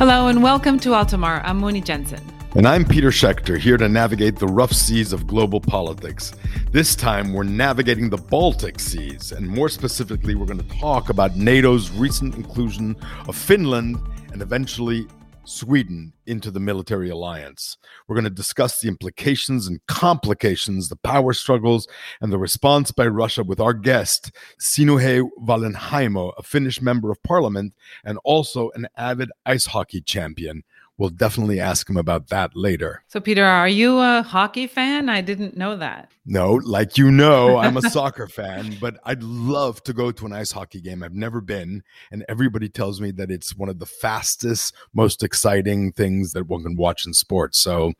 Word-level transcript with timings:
Hello 0.00 0.28
and 0.28 0.42
welcome 0.42 0.80
to 0.80 0.94
Altamar. 0.94 1.42
I'm 1.44 1.58
Moni 1.58 1.82
Jensen. 1.82 2.22
And 2.54 2.66
I'm 2.66 2.86
Peter 2.86 3.10
Schechter, 3.10 3.58
here 3.58 3.76
to 3.76 3.86
navigate 3.86 4.36
the 4.36 4.46
rough 4.46 4.72
seas 4.72 5.12
of 5.12 5.26
global 5.26 5.60
politics. 5.60 6.32
This 6.72 6.96
time, 6.96 7.34
we're 7.34 7.42
navigating 7.42 8.08
the 8.08 8.16
Baltic 8.16 8.80
Seas, 8.80 9.30
and 9.30 9.46
more 9.46 9.68
specifically, 9.68 10.34
we're 10.34 10.46
going 10.46 10.66
to 10.66 10.78
talk 10.78 11.10
about 11.10 11.36
NATO's 11.36 11.90
recent 11.90 12.34
inclusion 12.34 12.96
of 13.28 13.36
Finland 13.36 13.98
and 14.32 14.40
eventually 14.40 15.06
Sweden 15.44 16.12
into 16.26 16.50
the 16.50 16.60
military 16.60 17.10
alliance. 17.10 17.76
We're 18.06 18.14
going 18.14 18.24
to 18.24 18.30
discuss 18.30 18.80
the 18.80 18.88
implications 18.88 19.66
and 19.66 19.80
complications, 19.86 20.88
the 20.88 20.96
power 20.96 21.32
struggles, 21.32 21.88
and 22.20 22.32
the 22.32 22.38
response 22.38 22.92
by 22.92 23.06
Russia 23.06 23.42
with 23.42 23.60
our 23.60 23.74
guest, 23.74 24.30
Sinuhe 24.60 25.28
Wallinheimo, 25.38 26.32
a 26.38 26.42
Finnish 26.42 26.80
member 26.80 27.10
of 27.10 27.22
parliament 27.22 27.74
and 28.04 28.18
also 28.24 28.70
an 28.74 28.86
avid 28.96 29.30
ice 29.46 29.66
hockey 29.66 30.00
champion 30.00 30.62
we'll 31.00 31.08
definitely 31.08 31.58
ask 31.58 31.88
him 31.88 31.96
about 31.96 32.28
that 32.28 32.54
later. 32.54 33.02
So, 33.08 33.20
Peter, 33.20 33.42
are 33.42 33.68
you 33.68 33.98
a 33.98 34.22
hockey 34.22 34.66
fan? 34.66 35.08
I 35.08 35.22
didn't 35.22 35.56
know 35.56 35.74
that. 35.78 36.12
No, 36.26 36.52
like 36.52 36.98
you 36.98 37.10
know, 37.10 37.56
I'm 37.58 37.78
a 37.78 37.90
soccer 37.90 38.28
fan, 38.28 38.76
but 38.80 39.00
I'd 39.04 39.22
love 39.22 39.82
to 39.84 39.94
go 39.94 40.12
to 40.12 40.26
an 40.26 40.34
ice 40.34 40.52
hockey 40.52 40.82
game. 40.82 41.02
I've 41.02 41.14
never 41.14 41.40
been, 41.40 41.82
and 42.12 42.22
everybody 42.28 42.68
tells 42.68 43.00
me 43.00 43.12
that 43.12 43.30
it's 43.30 43.56
one 43.56 43.70
of 43.70 43.78
the 43.78 43.86
fastest, 43.86 44.74
most 44.92 45.22
exciting 45.22 45.92
things 45.92 46.34
that 46.34 46.46
one 46.46 46.62
can 46.64 46.76
watch 46.76 47.06
in 47.06 47.14
sports. 47.14 47.58
So, 47.58 47.94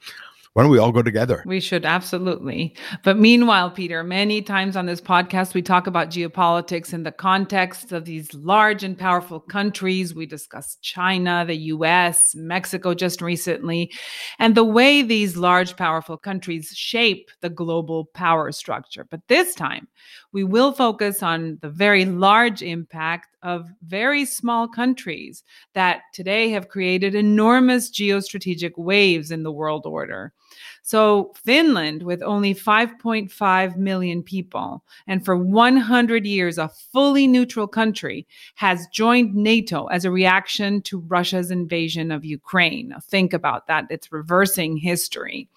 why 0.55 0.65
don't 0.65 0.73
we 0.73 0.79
all 0.79 0.91
go 0.91 1.03
together? 1.03 1.45
We 1.47 1.61
should 1.61 1.85
absolutely. 1.85 2.75
But 3.05 3.17
meanwhile, 3.17 3.71
Peter, 3.71 4.03
many 4.03 4.43
times 4.43 4.77
on 4.77 4.85
this 4.85 5.01
podcast, 5.01 5.55
we 5.55 5.63
talk 5.63 5.87
about 5.87 6.11
geopolitics 6.11 6.93
in 6.93 7.05
the 7.05 7.13
context 7.13 7.93
of 7.93 8.05
these 8.05 8.35
large 8.35 8.83
and 8.83 8.99
powerful 8.99 9.39
countries. 9.39 10.13
We 10.13 10.27
discuss 10.27 10.77
China, 10.83 11.45
the 11.47 11.57
US, 11.57 12.35
Mexico 12.35 12.95
just 12.95 13.23
recently, 13.23 13.93
and 14.41 14.57
the 14.57 14.65
way 14.65 15.02
these 15.02 15.37
large, 15.37 15.77
powerful 15.77 16.16
countries 16.16 16.73
shape 16.74 17.30
the 17.43 17.51
global 17.51 18.07
power 18.07 18.51
structure. 18.51 19.07
But 19.09 19.21
this 19.29 19.55
time, 19.55 19.87
we 20.33 20.43
will 20.43 20.73
focus 20.73 21.23
on 21.23 21.59
the 21.63 21.71
very 21.71 22.05
large 22.05 22.61
impact 22.61 23.37
of 23.45 23.69
very 23.83 24.24
small 24.24 24.67
countries 24.67 25.45
that 25.74 26.02
today 26.13 26.51
have 26.51 26.69
created 26.69 27.15
enormous 27.15 27.89
geostrategic 27.89 28.73
waves 28.77 29.30
in 29.30 29.45
the 29.45 29.52
world 29.52 29.87
order. 29.87 30.33
So, 30.82 31.32
Finland, 31.37 32.02
with 32.02 32.23
only 32.23 32.54
5.5 32.54 33.76
million 33.76 34.23
people, 34.23 34.82
and 35.06 35.24
for 35.24 35.37
100 35.37 36.26
years 36.26 36.59
a 36.59 36.68
fully 36.68 37.26
neutral 37.26 37.66
country, 37.66 38.26
has 38.56 38.87
joined 38.88 39.34
NATO 39.34 39.87
as 39.87 40.04
a 40.04 40.10
reaction 40.10 40.82
to 40.82 41.01
Russia's 41.01 41.51
invasion 41.51 42.10
of 42.10 42.24
Ukraine. 42.24 42.95
Think 43.04 43.32
about 43.32 43.66
that. 43.66 43.87
It's 43.90 44.10
reversing 44.10 44.76
history. 44.76 45.48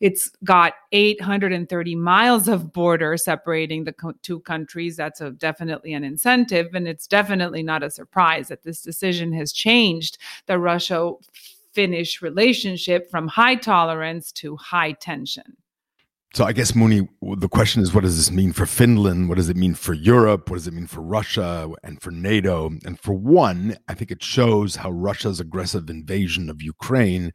It's 0.00 0.30
got 0.44 0.74
830 0.92 1.94
miles 1.94 2.48
of 2.48 2.72
border 2.72 3.16
separating 3.16 3.84
the 3.84 3.92
co- 3.92 4.14
two 4.22 4.40
countries. 4.40 4.96
That's 4.96 5.20
a, 5.20 5.30
definitely 5.30 5.92
an 5.92 6.04
incentive, 6.04 6.74
and 6.74 6.88
it's 6.88 7.06
definitely 7.06 7.62
not 7.62 7.82
a 7.82 7.90
surprise 7.90 8.48
that 8.48 8.62
this 8.62 8.82
decision 8.82 9.32
has 9.34 9.52
changed 9.52 10.18
the 10.46 10.58
Russia 10.58 11.12
Finnish 11.74 12.22
relationship 12.22 13.10
from 13.10 13.28
high 13.28 13.54
tolerance 13.54 14.32
to 14.32 14.56
high 14.56 14.92
tension. 14.92 15.56
So 16.32 16.44
I 16.44 16.52
guess 16.52 16.76
Moni, 16.76 17.08
the 17.20 17.48
question 17.48 17.82
is, 17.82 17.92
what 17.92 18.04
does 18.04 18.16
this 18.16 18.30
mean 18.30 18.52
for 18.52 18.64
Finland? 18.64 19.28
What 19.28 19.36
does 19.36 19.48
it 19.48 19.56
mean 19.56 19.74
for 19.74 19.94
Europe? 19.94 20.48
What 20.48 20.58
does 20.58 20.68
it 20.68 20.74
mean 20.74 20.86
for 20.86 21.00
Russia 21.00 21.68
and 21.82 22.00
for 22.00 22.12
NATO? 22.12 22.70
And 22.84 23.00
for 23.00 23.14
one, 23.14 23.76
I 23.88 23.94
think 23.94 24.12
it 24.12 24.22
shows 24.22 24.76
how 24.76 24.92
Russia's 24.92 25.40
aggressive 25.40 25.90
invasion 25.90 26.48
of 26.48 26.62
Ukraine 26.62 27.32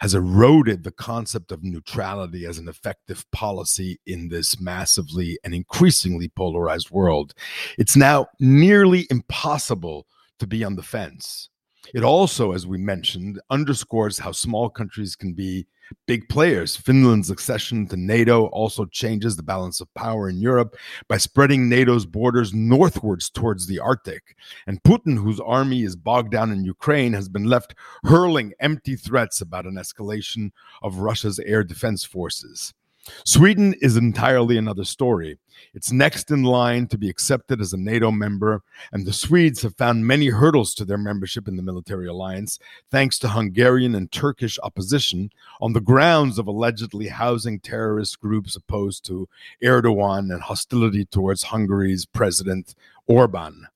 has 0.00 0.12
eroded 0.12 0.82
the 0.82 0.90
concept 0.90 1.52
of 1.52 1.62
neutrality 1.62 2.44
as 2.44 2.58
an 2.58 2.66
effective 2.66 3.24
policy 3.30 4.00
in 4.06 4.28
this 4.28 4.60
massively 4.60 5.38
and 5.44 5.54
increasingly 5.54 6.28
polarized 6.28 6.90
world. 6.90 7.34
It's 7.78 7.94
now 7.94 8.26
nearly 8.40 9.06
impossible 9.08 10.08
to 10.40 10.48
be 10.48 10.64
on 10.64 10.74
the 10.74 10.82
fence. 10.82 11.48
It 11.94 12.04
also, 12.04 12.52
as 12.52 12.66
we 12.66 12.78
mentioned, 12.78 13.40
underscores 13.50 14.18
how 14.18 14.32
small 14.32 14.70
countries 14.70 15.16
can 15.16 15.32
be 15.32 15.66
big 16.06 16.28
players. 16.28 16.76
Finland's 16.76 17.30
accession 17.30 17.86
to 17.88 17.96
NATO 17.96 18.46
also 18.46 18.84
changes 18.86 19.36
the 19.36 19.42
balance 19.42 19.80
of 19.80 19.92
power 19.94 20.28
in 20.28 20.40
Europe 20.40 20.76
by 21.08 21.18
spreading 21.18 21.68
NATO's 21.68 22.06
borders 22.06 22.54
northwards 22.54 23.28
towards 23.28 23.66
the 23.66 23.78
Arctic. 23.78 24.36
And 24.66 24.82
Putin, 24.84 25.18
whose 25.18 25.40
army 25.40 25.82
is 25.82 25.96
bogged 25.96 26.32
down 26.32 26.50
in 26.50 26.64
Ukraine, 26.64 27.12
has 27.12 27.28
been 27.28 27.44
left 27.44 27.74
hurling 28.04 28.54
empty 28.60 28.96
threats 28.96 29.40
about 29.40 29.66
an 29.66 29.74
escalation 29.74 30.52
of 30.82 30.98
Russia's 30.98 31.38
air 31.40 31.64
defense 31.64 32.04
forces. 32.04 32.72
Sweden 33.24 33.74
is 33.80 33.96
entirely 33.96 34.56
another 34.56 34.84
story. 34.84 35.38
It's 35.74 35.90
next 35.90 36.30
in 36.30 36.44
line 36.44 36.86
to 36.88 36.98
be 36.98 37.08
accepted 37.08 37.60
as 37.60 37.72
a 37.72 37.76
NATO 37.76 38.10
member, 38.10 38.62
and 38.92 39.06
the 39.06 39.12
Swedes 39.12 39.62
have 39.62 39.76
found 39.76 40.06
many 40.06 40.28
hurdles 40.28 40.74
to 40.74 40.84
their 40.84 40.98
membership 40.98 41.48
in 41.48 41.56
the 41.56 41.62
military 41.62 42.06
alliance, 42.06 42.58
thanks 42.90 43.18
to 43.20 43.28
Hungarian 43.28 43.94
and 43.94 44.10
Turkish 44.10 44.58
opposition 44.62 45.30
on 45.60 45.72
the 45.72 45.80
grounds 45.80 46.38
of 46.38 46.46
allegedly 46.46 47.08
housing 47.08 47.58
terrorist 47.60 48.20
groups 48.20 48.56
opposed 48.56 49.04
to 49.06 49.28
Erdogan 49.62 50.32
and 50.32 50.42
hostility 50.42 51.04
towards 51.04 51.44
Hungary's 51.44 52.06
President 52.06 52.74
Orban. 53.06 53.66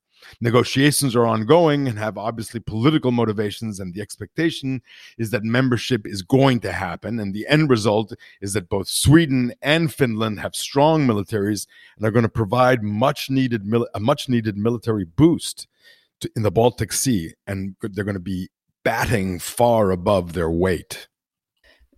Negotiations 0.40 1.16
are 1.16 1.26
ongoing 1.26 1.88
and 1.88 1.98
have 1.98 2.18
obviously 2.18 2.60
political 2.60 3.10
motivations, 3.10 3.80
and 3.80 3.94
the 3.94 4.00
expectation 4.00 4.82
is 5.18 5.30
that 5.30 5.44
membership 5.44 6.06
is 6.06 6.22
going 6.22 6.60
to 6.60 6.72
happen. 6.72 7.18
And 7.20 7.34
the 7.34 7.46
end 7.48 7.70
result 7.70 8.12
is 8.40 8.52
that 8.52 8.68
both 8.68 8.88
Sweden 8.88 9.52
and 9.62 9.92
Finland 9.92 10.40
have 10.40 10.54
strong 10.54 11.06
militaries 11.06 11.66
and 11.96 12.06
are 12.06 12.10
going 12.10 12.22
to 12.22 12.28
provide 12.28 12.82
much 12.82 13.30
needed 13.30 13.62
a 13.94 14.00
much 14.00 14.28
needed 14.28 14.56
military 14.56 15.04
boost 15.04 15.68
to, 16.20 16.30
in 16.36 16.42
the 16.42 16.50
Baltic 16.50 16.92
Sea, 16.92 17.34
and 17.46 17.76
they're 17.80 18.04
going 18.04 18.14
to 18.14 18.20
be 18.20 18.48
batting 18.84 19.38
far 19.38 19.90
above 19.90 20.32
their 20.32 20.50
weight. 20.50 21.08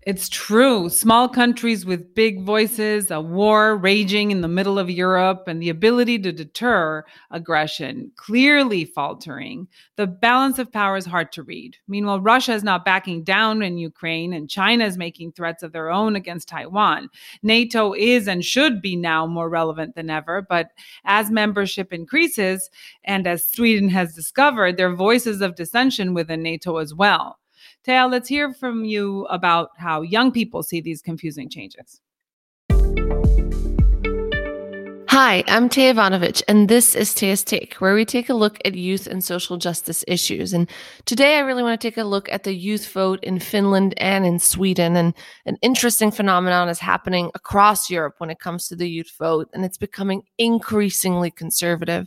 It's 0.06 0.28
true. 0.28 0.88
Small 0.88 1.28
countries 1.28 1.84
with 1.84 2.14
big 2.14 2.44
voices, 2.44 3.10
a 3.10 3.20
war 3.20 3.76
raging 3.76 4.31
in 4.31 4.41
the 4.41 4.48
middle 4.48 4.78
of 4.78 4.88
Europe, 4.88 5.48
and 5.48 5.60
the 5.60 5.69
ability 5.69 6.20
to 6.20 6.32
deter 6.32 7.04
aggression 7.32 8.12
clearly 8.14 8.84
faltering. 8.84 9.66
The 9.97 10.06
balance 10.06 10.60
of 10.60 10.72
power 10.72 10.97
is 10.97 11.04
hard 11.04 11.32
to 11.32 11.42
read. 11.42 11.76
Meanwhile, 11.88 12.20
Russia 12.20 12.53
is 12.53 12.62
not 12.62 12.84
backing 12.84 13.25
down 13.25 13.60
in 13.60 13.76
Ukraine, 13.76 14.32
and 14.32 14.48
China 14.48 14.86
is 14.86 14.97
making 14.97 15.32
threats 15.32 15.64
of 15.64 15.72
their 15.72 15.91
own 15.91 16.15
against 16.15 16.48
Taiwan. 16.48 17.10
NATO 17.42 17.92
is 17.92 18.28
and 18.28 18.44
should 18.44 18.80
be 18.80 18.94
now 18.94 19.26
more 19.26 19.50
relevant 19.50 19.97
than 19.97 20.10
ever, 20.10 20.47
but 20.48 20.70
as 21.04 21.28
membership 21.28 21.92
increases, 21.92 22.70
and 23.03 23.26
as 23.26 23.48
Sweden 23.48 23.88
has 23.88 24.15
discovered, 24.15 24.76
there 24.76 24.91
are 24.91 24.97
voices 24.97 25.41
of 25.41 25.56
dissension 25.56 26.15
within 26.15 26.41
NATO 26.42 26.76
as 26.76 26.94
well. 26.94 27.38
Téa, 27.88 28.06
let's 28.10 28.28
hear 28.28 28.53
from 28.53 28.84
you 28.84 29.25
about 29.31 29.71
how 29.78 30.03
young 30.03 30.31
people 30.31 30.62
see 30.62 30.82
these 30.82 31.00
confusing 31.00 31.49
changes. 31.49 32.03
Hi, 35.11 35.43
I'm 35.49 35.71
Téa 35.71 35.95
Ivanovic, 35.95 36.43
and 36.49 36.69
this 36.69 36.95
is 36.95 37.15
Téa's 37.15 37.43
Take, 37.43 37.77
where 37.77 37.95
we 37.95 38.05
take 38.05 38.29
a 38.29 38.35
look 38.35 38.59
at 38.67 38.75
youth 38.75 39.07
and 39.07 39.25
social 39.25 39.57
justice 39.57 40.05
issues. 40.07 40.53
And 40.53 40.69
today 41.07 41.37
I 41.37 41.41
really 41.41 41.63
want 41.63 41.81
to 41.81 41.89
take 41.89 41.97
a 41.97 42.05
look 42.05 42.31
at 42.31 42.43
the 42.43 42.55
youth 42.55 42.87
vote 42.93 43.25
in 43.25 43.39
Finland 43.39 43.95
and 43.97 44.27
in 44.27 44.39
Sweden. 44.39 44.97
And 44.97 45.15
an 45.47 45.57
interesting 45.63 46.11
phenomenon 46.11 46.69
is 46.69 46.79
happening 46.79 47.31
across 47.35 47.89
Europe 47.89 48.17
when 48.19 48.28
it 48.28 48.39
comes 48.39 48.69
to 48.69 48.77
the 48.77 48.87
youth 48.87 49.10
vote, 49.19 49.49
and 49.55 49.65
it's 49.65 49.78
becoming 49.78 50.25
increasingly 50.37 51.31
conservative. 51.31 52.07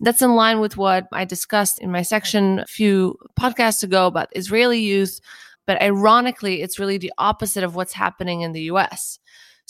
That's 0.00 0.20
in 0.20 0.34
line 0.34 0.60
with 0.60 0.76
what 0.76 1.08
I 1.10 1.24
discussed 1.24 1.78
in 1.78 1.90
my 1.90 2.02
section 2.02 2.58
a 2.58 2.66
few 2.66 3.16
podcasts 3.40 3.82
ago 3.82 4.06
about 4.06 4.28
Israeli 4.36 4.78
youth. 4.78 5.22
But 5.66 5.80
ironically, 5.80 6.60
it's 6.60 6.78
really 6.78 6.98
the 6.98 7.14
opposite 7.16 7.64
of 7.64 7.76
what's 7.76 7.94
happening 7.94 8.42
in 8.42 8.52
the 8.52 8.64
US. 8.64 9.20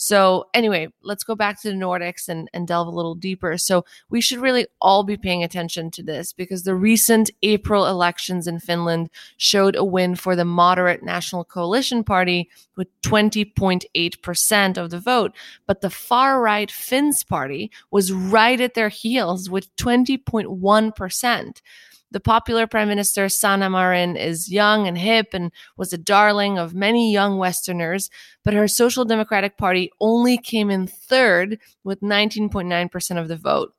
So, 0.05 0.49
anyway, 0.53 0.89
let's 1.01 1.23
go 1.23 1.33
back 1.33 1.61
to 1.61 1.69
the 1.69 1.75
Nordics 1.75 2.27
and, 2.27 2.49
and 2.53 2.67
delve 2.67 2.87
a 2.87 2.91
little 2.91 3.15
deeper. 3.15 3.57
So, 3.57 3.85
we 4.09 4.19
should 4.19 4.39
really 4.39 4.67
all 4.81 5.03
be 5.03 5.15
paying 5.15 5.45
attention 5.45 5.91
to 5.91 6.03
this 6.03 6.33
because 6.33 6.63
the 6.63 6.75
recent 6.75 7.31
April 7.41 7.85
elections 7.85 8.45
in 8.45 8.59
Finland 8.59 9.09
showed 9.37 9.77
a 9.77 9.83
win 9.85 10.15
for 10.15 10.35
the 10.35 10.43
moderate 10.43 11.03
National 11.03 11.45
Coalition 11.45 12.03
Party 12.03 12.49
with 12.75 12.89
20.8% 13.03 14.77
of 14.77 14.89
the 14.89 14.99
vote. 14.99 15.31
But 15.65 15.79
the 15.79 15.89
far 15.89 16.41
right 16.41 16.69
Finns 16.69 17.23
Party 17.23 17.71
was 17.89 18.11
right 18.11 18.59
at 18.59 18.73
their 18.73 18.89
heels 18.89 19.49
with 19.49 19.73
20.1%. 19.77 21.61
The 22.13 22.19
popular 22.19 22.67
Prime 22.67 22.87
Minister 22.87 23.27
Sanna 23.27 23.71
Marin 23.71 24.15
is 24.15 24.51
young 24.51 24.87
and 24.87 24.95
hip 24.95 25.29
and 25.33 25.51
was 25.77 25.93
a 25.93 25.97
darling 25.97 26.59
of 26.59 26.75
many 26.75 27.11
young 27.11 27.39
Westerners, 27.39 28.11
but 28.45 28.53
her 28.53 28.67
Social 28.67 29.03
Democratic 29.03 29.57
Party 29.57 29.89
only 29.99 30.37
came 30.37 30.69
in 30.69 30.85
third 30.85 31.57
with 31.83 32.01
19.9% 32.01 33.19
of 33.19 33.27
the 33.29 33.35
vote. 33.35 33.73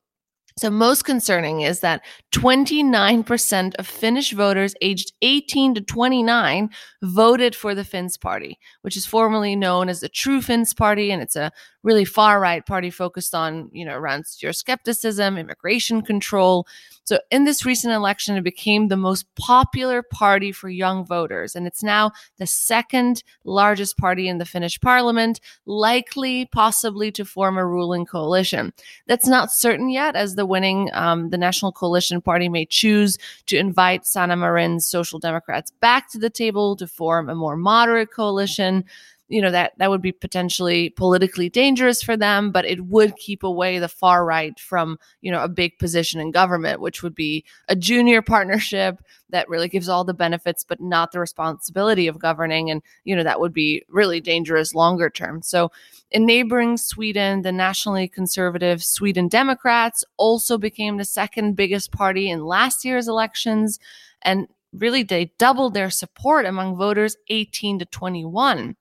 So, 0.56 0.68
most 0.68 1.04
concerning 1.04 1.62
is 1.62 1.80
that 1.80 2.04
29% 2.32 3.74
of 3.76 3.86
Finnish 3.86 4.32
voters 4.32 4.74
aged 4.80 5.12
18 5.22 5.74
to 5.74 5.80
29 5.80 6.70
voted 7.02 7.54
for 7.54 7.74
the 7.74 7.84
Finns 7.84 8.16
Party, 8.16 8.58
which 8.82 8.96
is 8.96 9.06
formerly 9.06 9.54
known 9.54 9.88
as 9.88 10.00
the 10.00 10.08
True 10.08 10.40
Finns 10.40 10.72
Party. 10.72 11.10
And 11.10 11.22
it's 11.22 11.34
a 11.36 11.52
really 11.84 12.04
far 12.04 12.40
right 12.40 12.64
party 12.66 12.90
focused 12.90 13.34
on, 13.34 13.70
you 13.72 13.84
know, 13.84 13.94
around 13.94 14.24
Euroscepticism, 14.24 15.38
immigration 15.38 16.02
control. 16.02 16.66
So, 17.04 17.20
in 17.30 17.44
this 17.44 17.66
recent 17.66 17.92
election, 17.92 18.36
it 18.36 18.42
became 18.42 18.88
the 18.88 18.96
most 18.96 19.26
popular 19.36 20.02
party 20.02 20.50
for 20.52 20.70
young 20.70 21.04
voters. 21.04 21.54
And 21.54 21.66
it's 21.66 21.82
now 21.82 22.12
the 22.38 22.46
second 22.46 23.22
largest 23.44 23.98
party 23.98 24.26
in 24.26 24.38
the 24.38 24.46
Finnish 24.46 24.80
parliament, 24.80 25.38
likely, 25.66 26.46
possibly 26.46 27.12
to 27.12 27.24
form 27.24 27.58
a 27.58 27.66
ruling 27.66 28.06
coalition. 28.06 28.72
That's 29.06 29.26
not 29.26 29.52
certain 29.52 29.90
yet, 29.90 30.16
as 30.16 30.34
the 30.34 30.46
winning, 30.46 30.88
um, 30.94 31.28
the 31.28 31.38
National 31.38 31.72
Coalition 31.72 32.22
Party 32.22 32.48
may 32.48 32.64
choose 32.64 33.18
to 33.46 33.58
invite 33.58 34.06
Sanna 34.06 34.36
Marin's 34.36 34.86
Social 34.86 35.18
Democrats 35.18 35.70
back 35.80 36.10
to 36.12 36.18
the 36.18 36.30
table 36.30 36.74
to 36.76 36.86
form 36.86 37.28
a 37.28 37.34
more 37.34 37.56
moderate 37.56 38.10
coalition 38.10 38.84
you 39.28 39.40
know 39.40 39.50
that 39.50 39.72
that 39.78 39.90
would 39.90 40.02
be 40.02 40.12
potentially 40.12 40.90
politically 40.90 41.48
dangerous 41.48 42.02
for 42.02 42.16
them 42.16 42.52
but 42.52 42.64
it 42.64 42.84
would 42.86 43.16
keep 43.16 43.42
away 43.42 43.78
the 43.78 43.88
far 43.88 44.24
right 44.24 44.58
from 44.60 44.98
you 45.22 45.30
know 45.30 45.42
a 45.42 45.48
big 45.48 45.78
position 45.78 46.20
in 46.20 46.30
government 46.30 46.80
which 46.80 47.02
would 47.02 47.14
be 47.14 47.44
a 47.68 47.76
junior 47.76 48.22
partnership 48.34 49.00
that 49.30 49.48
really 49.48 49.68
gives 49.68 49.88
all 49.88 50.04
the 50.04 50.14
benefits 50.14 50.64
but 50.64 50.80
not 50.80 51.10
the 51.10 51.18
responsibility 51.18 52.06
of 52.06 52.18
governing. 52.18 52.70
And 52.70 52.82
you 53.04 53.16
know 53.16 53.24
that 53.24 53.40
would 53.40 53.52
be 53.52 53.82
really 53.88 54.20
dangerous 54.20 54.74
longer 54.74 55.10
term. 55.10 55.42
So 55.42 55.72
in 56.10 56.24
neighboring 56.24 56.76
sweden 56.76 57.42
the 57.42 57.52
nationally 57.52 58.08
conservative 58.08 58.82
sweden 58.82 59.28
democrats 59.28 60.04
also 60.16 60.56
became 60.58 60.96
the 60.96 61.04
second 61.04 61.56
biggest 61.56 61.90
party 61.90 62.30
in 62.30 62.44
last 62.44 62.84
year's 62.84 63.08
elections. 63.08 63.78
And 64.22 64.46
really 64.72 65.02
they 65.02 65.32
doubled 65.38 65.74
their 65.74 65.90
support 65.90 66.46
among 66.46 66.76
voters 66.76 67.16
18 67.28 67.80
to 67.80 67.84
21 67.86 68.76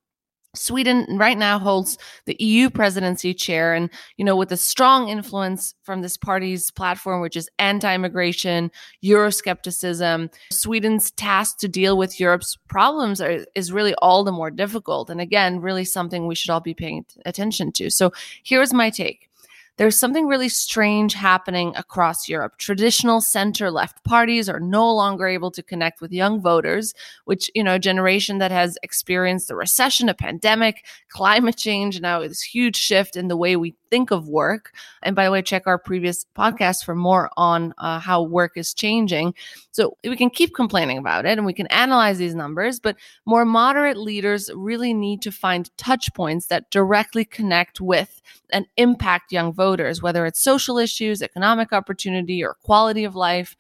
Sweden 0.56 1.06
right 1.18 1.38
now 1.38 1.58
holds 1.58 1.98
the 2.26 2.36
EU 2.40 2.70
presidency 2.70 3.34
chair. 3.34 3.74
And, 3.74 3.90
you 4.18 4.26
know, 4.26 4.36
with 4.36 4.52
a 4.52 4.58
strong 4.58 5.10
influence 5.10 5.74
from 5.84 6.02
this 6.02 6.16
party's 6.16 6.70
platform, 6.72 7.22
which 7.22 7.36
is 7.36 7.50
anti 7.60 7.94
immigration, 7.94 8.72
Euroscepticism, 9.04 10.32
Sweden's 10.52 11.12
task 11.12 11.58
to 11.60 11.68
deal 11.68 11.98
with 11.98 12.20
Europe's 12.20 12.58
problems 12.68 13.20
are, 13.20 13.46
is 13.56 13.72
really 13.72 13.96
all 13.96 14.24
the 14.24 14.32
more 14.32 14.52
difficult. 14.52 15.10
And 15.10 15.20
again, 15.20 15.60
really 15.60 15.86
something 15.86 16.28
we 16.28 16.36
should 16.36 16.52
all 16.52 16.60
be 16.60 16.74
paying 16.74 17.06
attention 17.26 17.72
to. 17.74 17.90
So 17.90 18.12
here's 18.44 18.74
my 18.74 18.90
take 18.90 19.30
there's 19.78 19.98
something 19.98 20.28
really 20.28 20.50
strange 20.50 21.14
happening 21.14 21.74
across 21.76 22.30
Europe. 22.30 22.58
Traditional 22.58 23.22
center 23.22 23.72
left 23.72 24.04
parties 24.04 24.48
are 24.48 24.60
no 24.60 24.94
longer 24.94 25.28
able 25.28 25.52
to 25.52 25.64
connect 25.64 26.00
with 26.00 26.12
young 26.12 26.42
voters, 26.42 26.94
which, 27.26 27.50
you 27.56 27.64
know, 27.64 27.76
a 27.76 27.80
generation 27.80 28.38
that 28.38 28.52
has 28.52 28.78
experienced 28.84 29.50
a 29.50 29.56
recession, 29.56 30.10
a 30.10 30.14
pandemic, 30.14 30.86
climate 31.10 31.58
change, 31.58 32.00
now 32.02 32.20
this 32.20 32.42
huge 32.42 32.76
shift 32.76 33.16
in 33.16 33.28
the 33.28 33.38
way 33.38 33.56
we 33.56 33.76
think 33.94 34.10
of 34.10 34.28
work. 34.28 34.74
And 35.04 35.16
by 35.16 35.26
the 35.26 35.30
way, 35.32 35.44
check 35.44 35.68
our 35.68 35.78
previous 35.78 36.26
podcast 36.36 36.84
for 36.84 36.96
more 36.96 37.30
on 37.38 37.76
uh, 37.78 38.00
how 38.00 38.24
work 38.24 38.54
is 38.56 38.74
changing. 38.74 39.36
So 39.70 39.98
we 40.04 40.18
can 40.18 40.32
keep 40.32 40.56
complaining 40.56 40.98
about 40.98 41.28
it 41.28 41.38
and 41.38 41.46
we 41.46 41.54
can 41.54 41.68
analyze 41.68 42.18
these 42.18 42.34
numbers, 42.34 42.80
but 42.80 42.96
more 43.28 43.46
moderate 43.46 43.98
leaders 43.98 44.50
really 44.56 44.96
need 44.96 45.22
to 45.22 45.32
find 45.32 45.70
touch 45.78 46.12
points 46.16 46.48
that 46.48 46.72
directly 46.72 47.24
connect 47.24 47.80
with 47.80 48.20
and 48.50 48.66
impact 48.78 49.32
young 49.32 49.54
voters, 49.54 50.02
whether 50.02 50.26
it's 50.26 50.42
social 50.42 50.80
issues, 50.80 51.22
economic 51.22 51.72
opportunity, 51.72 52.44
or 52.44 52.56
quality 52.64 53.04
of 53.04 53.16
life. 53.16 53.56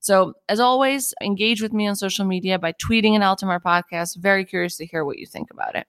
So, 0.00 0.34
as 0.50 0.60
always, 0.60 1.14
engage 1.22 1.62
with 1.62 1.72
me 1.72 1.86
on 1.86 1.96
social 1.96 2.26
media 2.26 2.58
by 2.58 2.74
tweeting 2.74 3.14
an 3.14 3.22
Altamar 3.22 3.60
podcast. 3.60 4.18
Very 4.18 4.44
curious 4.44 4.76
to 4.76 4.84
hear 4.84 5.02
what 5.02 5.18
you 5.18 5.24
think 5.24 5.50
about 5.50 5.76
it. 5.76 5.86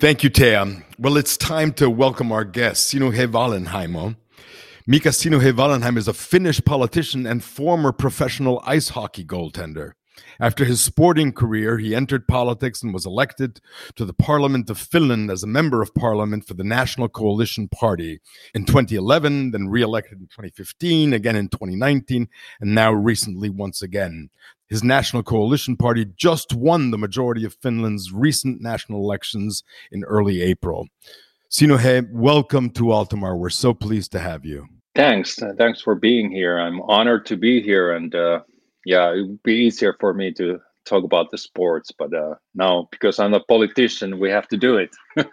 Thank 0.00 0.22
you, 0.22 0.30
Téa. 0.30 0.84
Well, 0.96 1.16
it's 1.16 1.36
time 1.36 1.72
to 1.72 1.90
welcome 1.90 2.30
our 2.30 2.44
guest, 2.44 2.94
Sinuhe 2.94 3.26
Wallinheimo. 3.26 4.14
Mika 4.86 5.08
Sinuhe 5.08 5.52
Wallenheim 5.52 5.96
is 5.96 6.06
a 6.06 6.12
Finnish 6.12 6.64
politician 6.64 7.26
and 7.26 7.42
former 7.42 7.90
professional 7.90 8.62
ice 8.64 8.90
hockey 8.90 9.24
goaltender. 9.24 9.94
After 10.40 10.64
his 10.64 10.80
sporting 10.80 11.32
career, 11.32 11.78
he 11.78 11.94
entered 11.94 12.28
politics 12.28 12.82
and 12.82 12.94
was 12.94 13.06
elected 13.06 13.60
to 13.96 14.04
the 14.04 14.12
Parliament 14.12 14.70
of 14.70 14.78
Finland 14.78 15.30
as 15.30 15.42
a 15.42 15.48
member 15.48 15.82
of 15.82 15.94
parliament 15.94 16.46
for 16.46 16.54
the 16.54 16.64
National 16.64 17.08
Coalition 17.08 17.68
Party 17.68 18.20
in 18.54 18.64
2011, 18.64 19.50
then 19.52 19.68
re-elected 19.68 20.18
in 20.20 20.26
2015, 20.26 21.12
again 21.12 21.36
in 21.36 21.48
2019, 21.48 22.28
and 22.60 22.74
now 22.74 22.92
recently 22.92 23.50
once 23.50 23.82
again. 23.82 24.30
His 24.68 24.84
National 24.84 25.22
Coalition 25.22 25.76
Party 25.76 26.06
just 26.16 26.52
won 26.52 26.90
the 26.90 26.98
majority 26.98 27.44
of 27.44 27.56
Finland's 27.62 28.12
recent 28.12 28.60
national 28.60 29.00
elections 29.00 29.64
in 29.90 30.04
early 30.04 30.42
April. 30.42 30.88
Sinuhe, 31.50 32.06
welcome 32.12 32.68
to 32.70 32.92
Altamar. 32.92 33.38
We're 33.38 33.48
so 33.48 33.72
pleased 33.72 34.12
to 34.12 34.18
have 34.18 34.44
you. 34.44 34.68
Thanks. 34.94 35.38
Thanks 35.56 35.80
for 35.80 35.94
being 35.94 36.30
here. 36.30 36.58
I'm 36.58 36.82
honored 36.82 37.24
to 37.26 37.36
be 37.36 37.62
here. 37.62 37.92
And 37.92 38.14
uh, 38.14 38.40
yeah, 38.88 39.12
it 39.12 39.20
would 39.20 39.42
be 39.42 39.52
easier 39.66 39.94
for 40.00 40.14
me 40.14 40.32
to 40.32 40.60
talk 40.86 41.04
about 41.04 41.30
the 41.30 41.36
sports. 41.36 41.92
But 41.92 42.14
uh, 42.14 42.36
now, 42.54 42.88
because 42.90 43.18
I'm 43.18 43.34
a 43.34 43.40
politician, 43.40 44.18
we 44.18 44.30
have 44.30 44.48
to 44.48 44.56
do 44.56 44.78
it. 44.78 44.96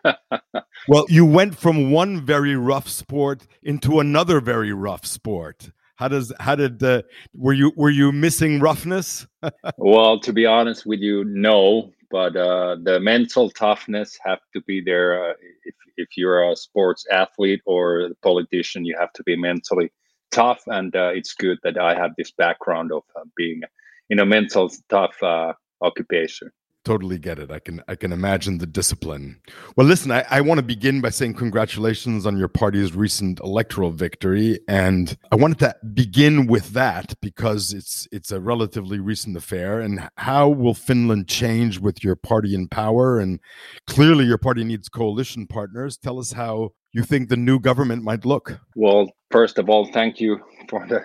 well, 0.90 1.06
you 1.08 1.26
went 1.26 1.58
from 1.58 1.90
one 1.90 2.20
very 2.20 2.58
rough 2.58 2.90
sport 2.90 3.48
into 3.64 4.02
another 4.02 4.42
very 4.42 4.74
rough 4.74 5.06
sport. 5.06 5.72
How 5.96 6.10
does 6.10 6.34
how 6.42 6.56
did 6.56 6.84
uh, 6.84 7.04
were 7.34 7.54
you 7.54 7.72
were 7.78 7.90
you 7.90 8.12
missing 8.12 8.60
roughness? 8.60 9.26
well, 9.78 10.20
to 10.20 10.34
be 10.34 10.46
honest 10.46 10.86
with 10.86 11.00
you, 11.00 11.24
no. 11.24 11.94
But 12.12 12.36
uh, 12.36 12.76
the 12.84 13.00
mental 13.00 13.50
toughness 13.50 14.20
have 14.26 14.40
to 14.54 14.62
be 14.64 14.82
there. 14.82 15.30
Uh, 15.30 15.34
if 15.64 15.76
if 15.96 16.10
you're 16.18 16.52
a 16.52 16.58
sports 16.58 17.06
athlete 17.10 17.62
or 17.66 18.02
a 18.02 18.16
politician, 18.22 18.84
you 18.84 18.98
have 19.00 19.14
to 19.14 19.24
be 19.24 19.38
mentally 19.38 19.94
tough. 20.36 20.62
And 20.68 20.96
uh, 20.96 21.12
it's 21.14 21.34
good 21.34 21.58
that 21.64 21.78
I 21.78 21.96
have 21.96 22.12
this 22.18 22.32
background 22.32 22.92
of 22.92 23.04
uh, 23.16 23.22
being 23.36 23.62
in 24.10 24.20
a 24.20 24.26
mental 24.26 24.70
tough 24.90 25.22
uh, 25.24 25.54
occupation 25.82 26.52
totally 26.86 27.18
get 27.18 27.40
it. 27.40 27.52
I 27.52 27.60
can 27.60 27.82
I 27.88 27.96
can 27.96 28.14
imagine 28.14 28.60
the 28.60 28.68
discipline. 28.68 29.42
Well, 29.76 29.88
listen, 29.88 30.12
I, 30.12 30.24
I 30.30 30.42
want 30.42 30.60
to 30.60 30.64
begin 30.64 31.02
by 31.02 31.10
saying 31.10 31.34
congratulations 31.34 32.26
on 32.26 32.38
your 32.38 32.48
party's 32.48 32.96
recent 32.96 33.40
electoral 33.42 33.90
victory, 33.92 34.60
and 34.68 35.18
I 35.32 35.36
wanted 35.36 35.60
to 35.60 35.76
begin 35.94 36.46
with 36.46 36.70
that 36.74 37.16
because 37.22 37.74
it's 37.74 38.08
it's 38.12 38.32
a 38.32 38.40
relatively 38.40 39.00
recent 39.00 39.36
affair. 39.36 39.82
And 39.82 40.08
how 40.16 40.48
will 40.48 40.76
Finland 40.76 41.28
change 41.28 41.80
with 41.80 42.04
your 42.04 42.16
party 42.16 42.54
in 42.56 42.70
power? 42.70 43.20
And 43.20 43.40
clearly, 43.88 44.26
your 44.26 44.38
party 44.38 44.64
needs 44.64 44.88
coalition 44.88 45.48
partners. 45.48 45.98
Tell 45.98 46.20
us 46.20 46.32
how 46.32 46.70
you 46.96 47.04
think 47.04 47.30
the 47.30 47.38
new 47.38 47.60
government 47.60 48.04
might 48.04 48.26
look. 48.26 48.60
Well, 48.76 49.12
first 49.30 49.60
of 49.60 49.70
all, 49.70 49.84
thank 49.92 50.20
you 50.20 50.40
for 50.70 50.88
the. 50.88 51.00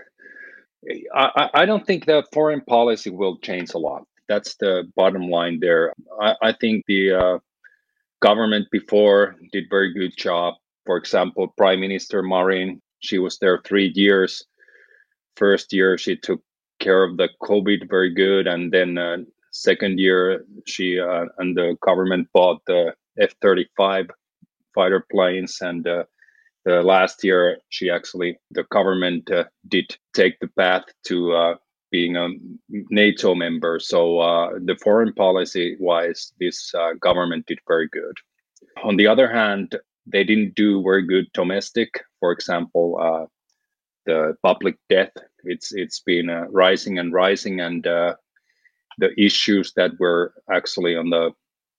I, 1.15 1.51
I 1.53 1.67
don't 1.67 1.87
think 1.87 2.07
the 2.07 2.25
foreign 2.33 2.63
policy 2.63 3.11
will 3.11 3.37
change 3.39 3.75
a 3.75 3.79
lot 3.79 4.05
that's 4.31 4.55
the 4.61 4.85
bottom 4.95 5.29
line 5.29 5.59
there. 5.61 5.93
I, 6.21 6.35
I 6.41 6.53
think 6.53 6.85
the 6.87 7.13
uh, 7.13 7.39
government 8.23 8.69
before 8.71 9.35
did 9.53 9.65
very 9.69 9.93
good 9.93 10.17
job. 10.17 10.55
For 10.87 10.97
example, 10.97 11.53
Prime 11.59 11.81
Minister 11.81 12.23
Marin, 12.23 12.81
she 13.01 13.19
was 13.19 13.39
there 13.39 13.61
three 13.67 13.93
years. 13.95 14.45
First 15.37 15.73
year, 15.73 15.99
she 15.99 16.17
took 16.17 16.41
care 16.79 17.03
of 17.03 17.17
the 17.17 17.29
COVID 17.43 17.91
very 17.91 18.15
good, 18.15 18.47
and 18.47 18.73
then 18.73 18.97
uh, 18.97 19.19
second 19.51 19.99
year, 19.99 20.45
she 20.65 21.01
uh, 21.01 21.27
and 21.39 21.57
the 21.57 21.77
government 21.83 22.29
bought 22.33 22.63
the 22.67 22.95
F 23.19 23.33
thirty 23.43 23.67
five 23.77 24.07
fighter 24.75 25.05
planes, 25.11 25.59
and 25.61 25.87
uh, 25.87 26.05
last 26.83 27.25
year, 27.25 27.59
she 27.71 27.91
actually 27.91 28.39
the 28.51 28.65
government 28.65 29.31
uh, 29.31 29.45
did 29.69 29.97
take 30.15 30.39
the 30.41 30.49
path 30.49 30.85
to 31.07 31.33
uh, 31.33 31.55
being 31.91 32.17
a 32.17 32.29
NATO 32.91 33.35
member. 33.35 33.79
So 33.81 34.21
uh, 34.21 34.51
the 34.65 34.77
foreign 34.77 35.13
policy 35.15 35.77
wise, 35.81 36.33
this 36.39 36.73
uh, 36.75 36.93
government 37.01 37.47
did 37.47 37.59
very 37.67 37.89
good. 37.89 38.17
On 38.85 38.97
the 38.97 39.07
other 39.07 39.29
hand, 39.31 39.77
they 40.07 40.25
didn't 40.25 40.55
do 40.55 40.83
very 40.83 41.03
good 41.07 41.27
domestic. 41.33 42.03
For 42.21 42.33
example, 42.33 42.99
uh, 43.01 43.27
the 44.07 44.37
public 44.43 44.77
debt 44.89 45.13
it's 45.45 45.73
it's 45.73 46.01
been 46.01 46.27
rising 46.51 46.99
and 46.99 47.13
rising, 47.13 47.61
and 47.61 47.83
the 47.85 49.11
issues 49.17 49.73
that 49.77 49.99
were 49.99 50.35
actually 50.53 50.95
on 50.95 51.09
the 51.09 51.31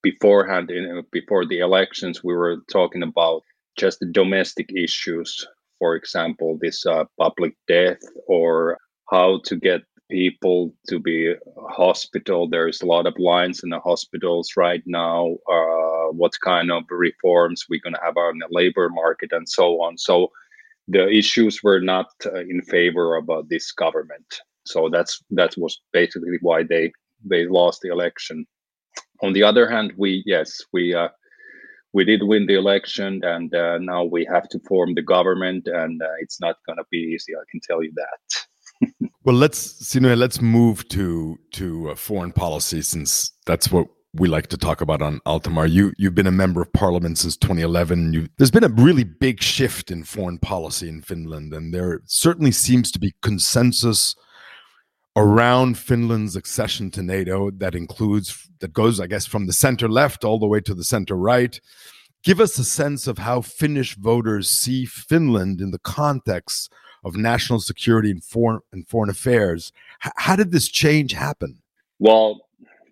beforehand 0.01 0.71
in, 0.71 1.03
before 1.11 1.45
the 1.45 1.59
elections, 1.59 2.23
we 2.23 2.33
were 2.33 2.57
talking 2.71 3.03
about 3.03 3.43
just 3.77 4.03
domestic 4.11 4.69
issues. 4.75 5.47
For 5.79 5.95
example, 5.95 6.57
this 6.61 6.85
uh, 6.85 7.05
public 7.19 7.55
debt 7.67 7.99
or 8.27 8.77
how 9.09 9.41
to 9.45 9.55
get 9.55 9.81
people 10.09 10.73
to 10.89 10.99
be 10.99 11.33
hospital. 11.69 12.47
There's 12.47 12.81
a 12.81 12.85
lot 12.85 13.07
of 13.07 13.17
lines 13.17 13.63
in 13.63 13.69
the 13.69 13.79
hospitals 13.79 14.51
right 14.57 14.83
now. 14.85 15.37
Uh, 15.49 16.11
what 16.11 16.33
kind 16.43 16.71
of 16.71 16.83
reforms 16.89 17.65
we're 17.69 17.79
going 17.81 17.95
to 17.95 18.01
have 18.03 18.17
on 18.17 18.39
the 18.39 18.47
labor 18.51 18.89
market 18.89 19.31
and 19.31 19.47
so 19.47 19.81
on. 19.81 19.97
So 19.97 20.31
the 20.87 21.09
issues 21.09 21.63
were 21.63 21.79
not 21.79 22.07
uh, 22.25 22.41
in 22.41 22.61
favor 22.61 23.15
of 23.15 23.29
uh, 23.29 23.43
this 23.49 23.71
government. 23.71 24.41
So 24.65 24.89
that's 24.89 25.23
that 25.31 25.55
was 25.57 25.81
basically 25.93 26.37
why 26.41 26.63
they 26.63 26.91
they 27.23 27.47
lost 27.47 27.81
the 27.81 27.89
election. 27.91 28.45
On 29.21 29.33
the 29.33 29.43
other 29.43 29.69
hand, 29.69 29.93
we 29.97 30.23
yes 30.25 30.61
we 30.73 30.93
uh, 30.93 31.09
we 31.93 32.05
did 32.05 32.23
win 32.23 32.45
the 32.45 32.55
election, 32.55 33.21
and 33.23 33.53
uh, 33.53 33.77
now 33.79 34.03
we 34.03 34.25
have 34.31 34.47
to 34.49 34.59
form 34.67 34.95
the 34.95 35.01
government, 35.01 35.67
and 35.67 36.01
uh, 36.01 36.07
it's 36.19 36.39
not 36.39 36.55
going 36.65 36.77
to 36.77 36.85
be 36.89 36.97
easy. 36.97 37.33
I 37.35 37.43
can 37.51 37.59
tell 37.67 37.83
you 37.83 37.93
that. 37.95 39.09
well, 39.23 39.35
let's 39.35 39.93
know 39.95 40.13
let's 40.13 40.41
move 40.41 40.87
to 40.89 41.37
to 41.53 41.91
uh, 41.91 41.95
foreign 41.95 42.31
policy 42.31 42.81
since 42.81 43.31
that's 43.45 43.71
what 43.71 43.87
we 44.13 44.27
like 44.27 44.47
to 44.47 44.57
talk 44.57 44.81
about 44.81 45.01
on 45.01 45.19
Altamar. 45.25 45.67
You 45.67 45.93
you've 45.97 46.15
been 46.15 46.27
a 46.27 46.31
member 46.31 46.61
of 46.61 46.73
parliament 46.73 47.17
since 47.17 47.37
2011. 47.37 48.13
You, 48.13 48.27
there's 48.37 48.51
been 48.51 48.63
a 48.63 48.69
really 48.69 49.03
big 49.03 49.41
shift 49.41 49.91
in 49.91 50.03
foreign 50.03 50.39
policy 50.39 50.89
in 50.89 51.01
Finland, 51.01 51.53
and 51.53 51.73
there 51.73 52.01
certainly 52.05 52.51
seems 52.51 52.91
to 52.91 52.99
be 52.99 53.13
consensus 53.21 54.15
around 55.15 55.77
Finland's 55.77 56.35
accession 56.35 56.89
to 56.91 57.03
NATO 57.03 57.51
that 57.51 57.75
includes 57.75 58.49
that 58.59 58.73
goes, 58.73 58.99
I 58.99 59.07
guess, 59.07 59.25
from 59.25 59.47
the 59.47 59.53
center 59.53 59.89
left 59.89 60.23
all 60.23 60.39
the 60.39 60.47
way 60.47 60.61
to 60.61 60.73
the 60.73 60.83
center 60.83 61.15
right. 61.15 61.59
Give 62.23 62.39
us 62.39 62.57
a 62.59 62.63
sense 62.63 63.07
of 63.07 63.17
how 63.17 63.41
Finnish 63.41 63.95
voters 63.95 64.49
see 64.49 64.85
Finland 64.85 65.59
in 65.59 65.71
the 65.71 65.79
context 65.79 66.71
of 67.03 67.15
national 67.15 67.59
security 67.59 68.11
and 68.11 68.23
foreign 68.23 68.59
and 68.71 68.87
foreign 68.87 69.09
affairs. 69.09 69.71
H- 70.05 70.13
how 70.17 70.35
did 70.35 70.51
this 70.51 70.67
change 70.67 71.13
happen? 71.13 71.61
Well, 71.97 72.47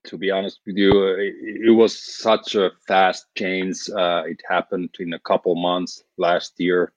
to 0.05 0.17
be 0.17 0.31
honest 0.31 0.59
with 0.65 0.77
you, 0.77 1.05
it, 1.09 1.35
it 1.67 1.75
was 1.75 1.97
such 1.97 2.55
a 2.55 2.71
fast 2.87 3.27
change. 3.37 3.87
Uh, 3.89 4.23
it 4.25 4.41
happened 4.49 4.89
in 4.99 5.13
a 5.13 5.19
couple 5.19 5.55
months 5.55 6.03
last 6.17 6.53
year, 6.57 6.91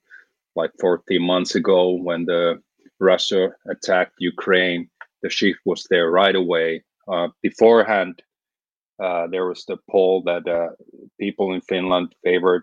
like 0.57 0.71
14 0.81 1.21
months 1.21 1.55
ago, 1.55 1.91
when 1.91 2.25
the 2.25 2.63
Russia 2.99 3.51
attacked 3.69 4.15
Ukraine 4.19 4.89
the 5.23 5.31
shift 5.31 5.61
was 5.65 5.87
there 5.91 6.11
right 6.11 6.35
away. 6.35 6.85
Uh, 7.09 7.29
beforehand, 7.43 8.23
uh, 9.03 9.27
there 9.29 9.47
was 9.47 9.65
the 9.65 9.79
poll 9.91 10.23
that 10.25 10.47
uh, 10.47 10.71
people 11.21 11.53
in 11.53 11.61
Finland 11.63 12.15
favored 12.25 12.63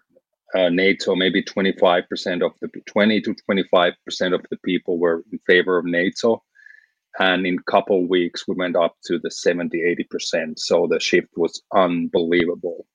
uh, 0.56 0.70
NATO. 0.70 1.16
Maybe 1.16 1.44
25% 1.44 2.46
of 2.46 2.52
the 2.62 2.70
20 2.86 3.22
to 3.22 3.36
25% 3.50 3.94
of 4.34 4.46
the 4.50 4.58
people 4.64 4.98
were 4.98 5.24
in 5.32 5.40
favor 5.46 5.78
of 5.78 5.86
NATO, 5.86 6.42
and 7.20 7.46
in 7.46 7.58
a 7.60 7.72
couple 7.72 8.08
weeks 8.08 8.48
we 8.48 8.56
went 8.56 8.76
up 8.76 8.96
to 9.06 9.20
the 9.20 9.32
70, 9.32 9.78
80%. 10.14 10.54
So 10.58 10.88
the 10.88 11.00
shift 11.00 11.30
was 11.36 11.62
unbelievable. 11.74 12.86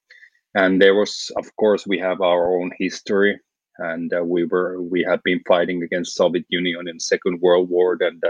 And 0.54 0.80
there 0.80 0.94
was, 0.94 1.33
of 1.37 1.44
course, 1.56 1.85
we 1.87 1.99
have 1.99 2.21
our 2.21 2.56
own 2.56 2.71
history 2.78 3.40
and 3.78 4.12
uh, 4.14 4.23
we 4.23 4.44
were 4.44 4.80
we 4.83 5.02
have 5.02 5.23
been 5.23 5.40
fighting 5.47 5.83
against 5.83 6.14
Soviet 6.14 6.44
Union 6.49 6.88
in 6.88 7.00
Second 7.00 7.40
World 7.40 7.68
War, 7.71 7.97
and 8.00 8.23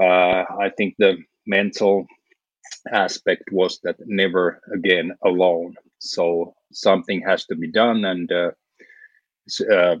uh, 0.00 0.44
I 0.58 0.70
think 0.76 0.94
the 0.98 1.18
mental 1.46 2.06
aspect 2.92 3.44
was 3.52 3.80
that 3.82 3.96
never 4.06 4.60
again 4.74 5.12
alone. 5.24 5.74
So 5.98 6.54
something 6.72 7.20
has 7.22 7.44
to 7.46 7.56
be 7.56 7.70
done, 7.70 8.04
and 8.04 8.30
uh, 8.32 8.50
uh, 9.72 9.96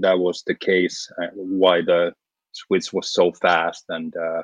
that 0.00 0.18
was 0.18 0.42
the 0.46 0.54
case. 0.54 1.10
Uh, 1.20 1.28
why 1.34 1.82
the 1.82 2.14
switch 2.52 2.92
was 2.92 3.12
so 3.12 3.32
fast, 3.32 3.84
and 3.88 4.14
uh, 4.16 4.42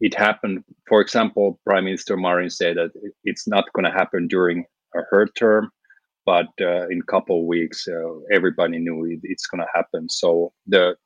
it 0.00 0.14
happened. 0.14 0.64
For 0.86 1.00
example, 1.00 1.58
Prime 1.66 1.84
Minister 1.84 2.16
Marin 2.16 2.50
said 2.50 2.76
that 2.76 2.92
it's 3.24 3.48
not 3.48 3.72
going 3.72 3.84
to 3.84 3.98
happen 3.98 4.28
during 4.28 4.64
her 4.92 5.26
term, 5.34 5.70
but 6.24 6.48
uh, 6.60 6.88
in 6.88 7.00
a 7.00 7.10
couple 7.10 7.40
of 7.40 7.46
weeks, 7.46 7.88
everybody 8.32 8.78
knew 8.78 9.04
it, 9.06 9.20
it's 9.22 9.46
going 9.46 9.60
to 9.60 9.72
happen. 9.74 10.08
So 10.08 10.52
the 10.66 10.96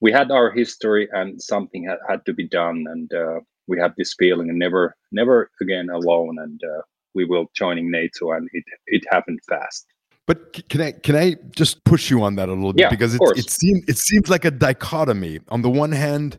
we 0.00 0.12
had 0.12 0.30
our 0.30 0.50
history 0.50 1.08
and 1.12 1.40
something 1.40 1.84
had, 1.88 1.98
had 2.08 2.24
to 2.26 2.32
be 2.32 2.46
done 2.46 2.84
and 2.88 3.12
uh, 3.12 3.40
we 3.66 3.78
had 3.78 3.92
this 3.96 4.14
feeling 4.18 4.48
and 4.48 4.58
never 4.58 4.94
never 5.12 5.50
again 5.60 5.88
alone 5.90 6.36
and 6.38 6.60
uh, 6.64 6.82
we 7.14 7.24
will 7.24 7.46
joining 7.54 7.90
nato 7.90 8.32
and 8.32 8.48
it 8.52 8.64
it 8.86 9.04
happened 9.10 9.40
fast. 9.48 9.86
But 10.26 10.68
can 10.68 10.80
I 10.80 10.92
can 10.92 11.14
I 11.14 11.36
just 11.54 11.84
push 11.84 12.10
you 12.10 12.22
on 12.22 12.34
that 12.36 12.48
a 12.48 12.52
little 12.52 12.72
bit? 12.72 12.82
Yeah, 12.82 12.90
because 12.90 13.14
it, 13.14 13.20
it 13.36 13.48
seems 13.48 13.84
it 13.88 13.96
seems 13.96 14.28
like 14.28 14.44
a 14.44 14.50
dichotomy. 14.50 15.40
On 15.48 15.62
the 15.62 15.70
one 15.70 15.92
hand, 15.92 16.38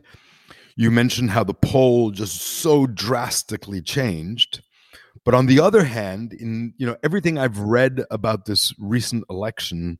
you 0.76 0.90
mentioned 0.90 1.30
how 1.30 1.42
the 1.42 1.54
poll 1.54 2.10
just 2.10 2.40
so 2.40 2.86
drastically 2.86 3.80
changed, 3.80 4.62
but 5.24 5.34
on 5.34 5.46
the 5.46 5.60
other 5.60 5.84
hand, 5.84 6.34
in 6.34 6.74
you 6.76 6.86
know 6.86 6.96
everything 7.02 7.38
I've 7.38 7.58
read 7.58 8.04
about 8.10 8.44
this 8.44 8.74
recent 8.78 9.24
election, 9.30 9.98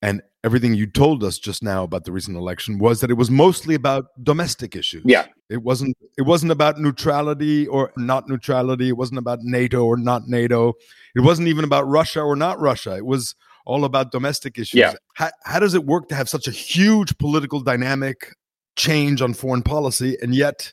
and 0.00 0.22
everything 0.46 0.74
you 0.74 0.86
told 0.86 1.24
us 1.24 1.38
just 1.38 1.60
now 1.60 1.82
about 1.82 2.04
the 2.04 2.12
recent 2.12 2.36
election 2.36 2.78
was 2.78 3.00
that 3.00 3.10
it 3.10 3.14
was 3.14 3.30
mostly 3.32 3.74
about 3.74 4.04
domestic 4.22 4.76
issues. 4.76 5.02
Yeah. 5.04 5.26
It 5.50 5.62
wasn't 5.62 5.96
it 6.16 6.22
wasn't 6.22 6.52
about 6.52 6.78
neutrality 6.78 7.66
or 7.66 7.92
not 7.96 8.28
neutrality, 8.28 8.88
it 8.88 8.96
wasn't 8.96 9.18
about 9.18 9.40
NATO 9.42 9.84
or 9.84 9.96
not 9.96 10.28
NATO. 10.28 10.74
It 11.16 11.20
wasn't 11.20 11.48
even 11.48 11.64
about 11.64 11.88
Russia 11.88 12.20
or 12.22 12.36
not 12.36 12.60
Russia. 12.60 12.96
It 12.96 13.04
was 13.04 13.34
all 13.66 13.84
about 13.84 14.12
domestic 14.12 14.56
issues. 14.56 14.78
Yeah. 14.78 14.94
How, 15.14 15.30
how 15.44 15.58
does 15.58 15.74
it 15.74 15.84
work 15.84 16.08
to 16.10 16.14
have 16.14 16.28
such 16.28 16.46
a 16.46 16.52
huge 16.52 17.18
political 17.18 17.60
dynamic 17.60 18.32
change 18.76 19.20
on 19.22 19.34
foreign 19.34 19.62
policy 19.62 20.16
and 20.22 20.32
yet 20.32 20.72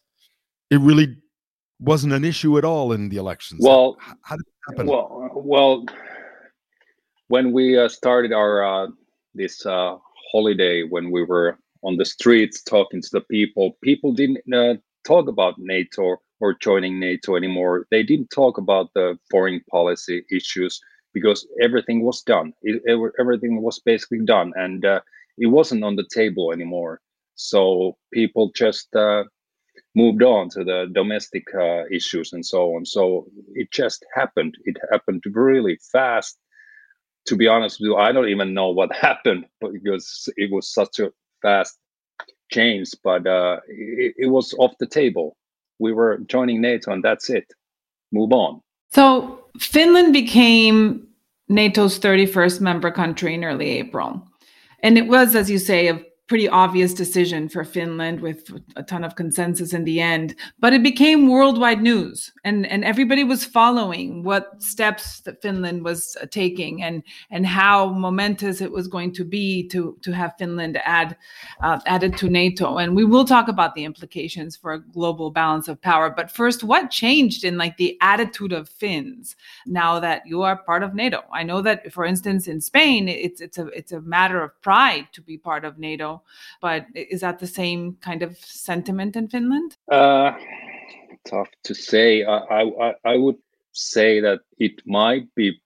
it 0.69 0.79
really 0.81 1.17
wasn't 1.79 2.13
an 2.13 2.23
issue 2.23 2.59
at 2.59 2.63
all 2.63 2.91
in 2.91 3.09
the 3.09 3.17
elections? 3.17 3.61
Well, 3.63 3.97
how, 3.99 4.13
how 4.21 4.35
did 4.35 4.45
it 4.45 4.53
happen? 4.69 4.85
Well, 4.85 5.31
well 5.33 5.85
when 7.29 7.51
we 7.51 7.75
uh, 7.75 7.89
started 7.89 8.31
our 8.31 8.63
uh, 8.63 8.87
this 9.33 9.65
uh, 9.65 9.97
holiday 10.31 10.83
when 10.83 11.11
we 11.11 11.23
were 11.23 11.57
on 11.83 11.97
the 11.97 12.05
streets 12.05 12.61
talking 12.63 13.01
to 13.01 13.09
the 13.11 13.21
people, 13.21 13.77
people 13.83 14.13
didn't 14.13 14.39
uh, 14.53 14.75
talk 15.05 15.27
about 15.27 15.55
NATO 15.57 16.17
or 16.39 16.53
joining 16.59 16.99
NATO 16.99 17.35
anymore. 17.35 17.87
They 17.91 18.03
didn't 18.03 18.29
talk 18.29 18.57
about 18.57 18.89
the 18.95 19.17
foreign 19.31 19.61
policy 19.71 20.25
issues 20.31 20.79
because 21.13 21.47
everything 21.61 22.03
was 22.03 22.21
done. 22.21 22.53
It, 22.61 22.81
everything 23.19 23.61
was 23.61 23.79
basically 23.79 24.25
done, 24.25 24.51
and 24.55 24.83
uh, 24.85 25.01
it 25.37 25.47
wasn't 25.47 25.83
on 25.83 25.95
the 25.95 26.07
table 26.13 26.51
anymore. 26.51 27.01
So 27.35 27.97
people 28.13 28.51
just 28.55 28.93
uh, 28.95 29.23
moved 29.95 30.23
on 30.23 30.49
to 30.49 30.63
the 30.63 30.87
domestic 30.93 31.43
uh, 31.53 31.83
issues 31.91 32.33
and 32.33 32.45
so 32.45 32.75
on. 32.75 32.85
So 32.85 33.27
it 33.53 33.71
just 33.71 34.05
happened. 34.15 34.55
It 34.65 34.77
happened 34.91 35.23
really 35.33 35.77
fast 35.91 36.37
to 37.25 37.35
be 37.35 37.47
honest 37.47 37.79
with 37.79 37.87
you, 37.87 37.95
I 37.95 38.11
don't 38.11 38.29
even 38.29 38.53
know 38.53 38.69
what 38.69 38.93
happened 39.07 39.45
because 39.59 40.29
it 40.37 40.51
was 40.51 40.73
such 40.73 40.99
a 40.99 41.11
fast 41.41 41.77
change. 42.51 42.91
But 43.03 43.27
uh, 43.27 43.59
it, 43.67 44.15
it 44.17 44.27
was 44.27 44.53
off 44.59 44.73
the 44.79 44.87
table. 44.87 45.37
We 45.79 45.93
were 45.93 46.19
joining 46.27 46.61
NATO, 46.61 46.91
and 46.91 47.03
that's 47.03 47.29
it. 47.29 47.45
Move 48.11 48.31
on. 48.31 48.61
So 48.91 49.45
Finland 49.59 50.13
became 50.13 51.07
NATO's 51.49 51.99
31st 51.99 52.61
member 52.61 52.91
country 52.91 53.33
in 53.33 53.43
early 53.43 53.69
April. 53.79 54.27
And 54.81 54.97
it 54.97 55.07
was, 55.07 55.35
as 55.35 55.49
you 55.49 55.57
say, 55.57 55.87
a 55.87 56.01
pretty 56.27 56.47
obvious 56.47 56.93
decision 56.93 57.49
for 57.49 57.65
Finland 57.65 58.21
with 58.21 58.49
a 58.77 58.83
ton 58.83 59.03
of 59.03 59.15
consensus 59.15 59.73
in 59.73 59.83
the 59.83 59.99
end. 59.99 60.35
But 60.59 60.73
it 60.73 60.81
became 60.81 61.27
worldwide 61.27 61.81
news, 61.81 62.31
and 62.43 62.65
and 62.67 62.85
everybody 62.85 63.23
was 63.23 63.43
following 63.43 64.23
what 64.23 64.61
steps 64.61 65.19
that 65.21 65.41
Finland 65.41 65.83
was 65.83 66.15
taking 66.31 66.81
and 66.81 67.03
and 67.29 67.45
how 67.45 67.89
momentous 67.89 68.61
it 68.61 68.71
was 68.71 68.87
going 68.87 69.13
to 69.13 69.25
be 69.25 69.67
to 69.69 69.97
to 70.01 70.11
have 70.11 70.33
Finland 70.37 70.79
add 70.85 71.17
uh, 71.61 71.79
added 71.85 72.17
to 72.17 72.29
NATO. 72.29 72.77
And 72.77 72.95
we 72.95 73.03
will 73.03 73.25
talk 73.25 73.47
about 73.47 73.75
the 73.75 73.83
implications 73.83 74.55
for 74.55 74.73
a 74.73 74.79
global 74.79 75.29
balance 75.29 75.67
of 75.67 75.81
power. 75.81 76.09
But 76.09 76.31
first, 76.31 76.63
what 76.63 76.89
changed 76.89 77.43
in 77.43 77.57
like 77.57 77.77
the 77.77 77.97
attitude 78.01 78.53
of 78.53 78.69
Finns 78.69 79.35
now 79.65 79.99
that 79.99 80.25
you 80.25 80.41
are 80.41 80.55
part 80.55 80.83
of 80.83 80.93
NATO? 80.93 81.23
I 81.33 81.43
know 81.43 81.61
that, 81.61 81.91
for 81.91 82.05
instance, 82.05 82.47
in 82.47 82.61
Spain, 82.61 83.09
it's 83.09 83.41
it's 83.41 83.57
a 83.57 83.67
it's 83.67 83.91
a 83.91 84.01
matter 84.01 84.41
of 84.41 84.59
pride 84.61 85.07
to 85.13 85.21
be 85.21 85.37
part 85.37 85.65
of 85.65 85.77
NATO 85.77 86.12
but 86.61 86.85
is 86.95 87.21
that 87.21 87.39
the 87.39 87.47
same 87.47 87.97
kind 88.01 88.23
of 88.23 88.37
sentiment 88.37 89.15
in 89.15 89.27
Finland? 89.27 89.77
Uh, 89.91 90.31
tough 91.25 91.49
to 91.63 91.73
say. 91.73 92.23
I, 92.23 92.61
I, 92.61 92.93
I 93.05 93.17
would 93.17 93.37
say 93.71 94.19
that 94.21 94.41
it 94.57 94.81
might 94.85 95.33
be. 95.35 95.59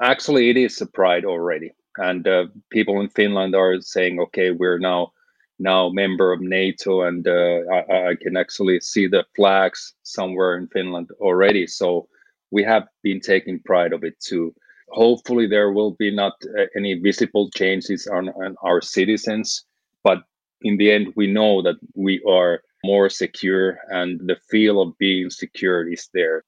Actually, 0.00 0.50
it 0.50 0.56
is 0.56 0.80
a 0.80 0.86
pride 0.86 1.24
already, 1.24 1.72
and 1.96 2.26
uh, 2.28 2.46
people 2.70 3.00
in 3.00 3.08
Finland 3.08 3.54
are 3.54 3.80
saying, 3.80 4.20
"Okay, 4.20 4.50
we're 4.50 4.78
now." 4.78 5.12
now 5.58 5.88
member 5.88 6.32
of 6.32 6.40
NATO, 6.40 7.02
and 7.02 7.26
uh, 7.26 7.60
I, 7.72 8.10
I, 8.10 8.14
can 8.20 8.36
actually 8.36 8.78
see 8.80 9.08
the 9.08 9.24
flags 9.34 9.94
somewhere 10.04 10.56
in 10.56 10.68
Finland 10.68 11.08
already. 11.20 11.66
So 11.66 12.08
we 12.50 12.62
have 12.64 12.86
been 13.02 13.20
taking 13.20 13.60
pride 13.64 13.92
of 13.92 14.04
it 14.04 14.20
too. 14.20 14.54
Hopefully, 14.90 15.46
there 15.46 15.72
will 15.72 15.92
be 15.98 16.10
not 16.10 16.34
uh, 16.58 16.64
any 16.76 16.94
visible 16.94 17.50
changes 17.50 18.06
on, 18.06 18.28
on, 18.30 18.56
our 18.62 18.80
citizens, 18.80 19.66
but 20.04 20.22
in 20.62 20.76
the 20.76 20.90
end 20.90 21.12
we 21.16 21.26
know 21.26 21.62
that 21.62 21.76
we 21.94 22.22
are 22.28 22.62
more 22.84 23.08
secure, 23.10 23.78
and 23.90 24.20
the 24.28 24.36
feel 24.50 24.80
of 24.80 24.96
being 24.98 25.30
secure 25.30 25.90
is 25.90 26.08
there. 26.14 26.44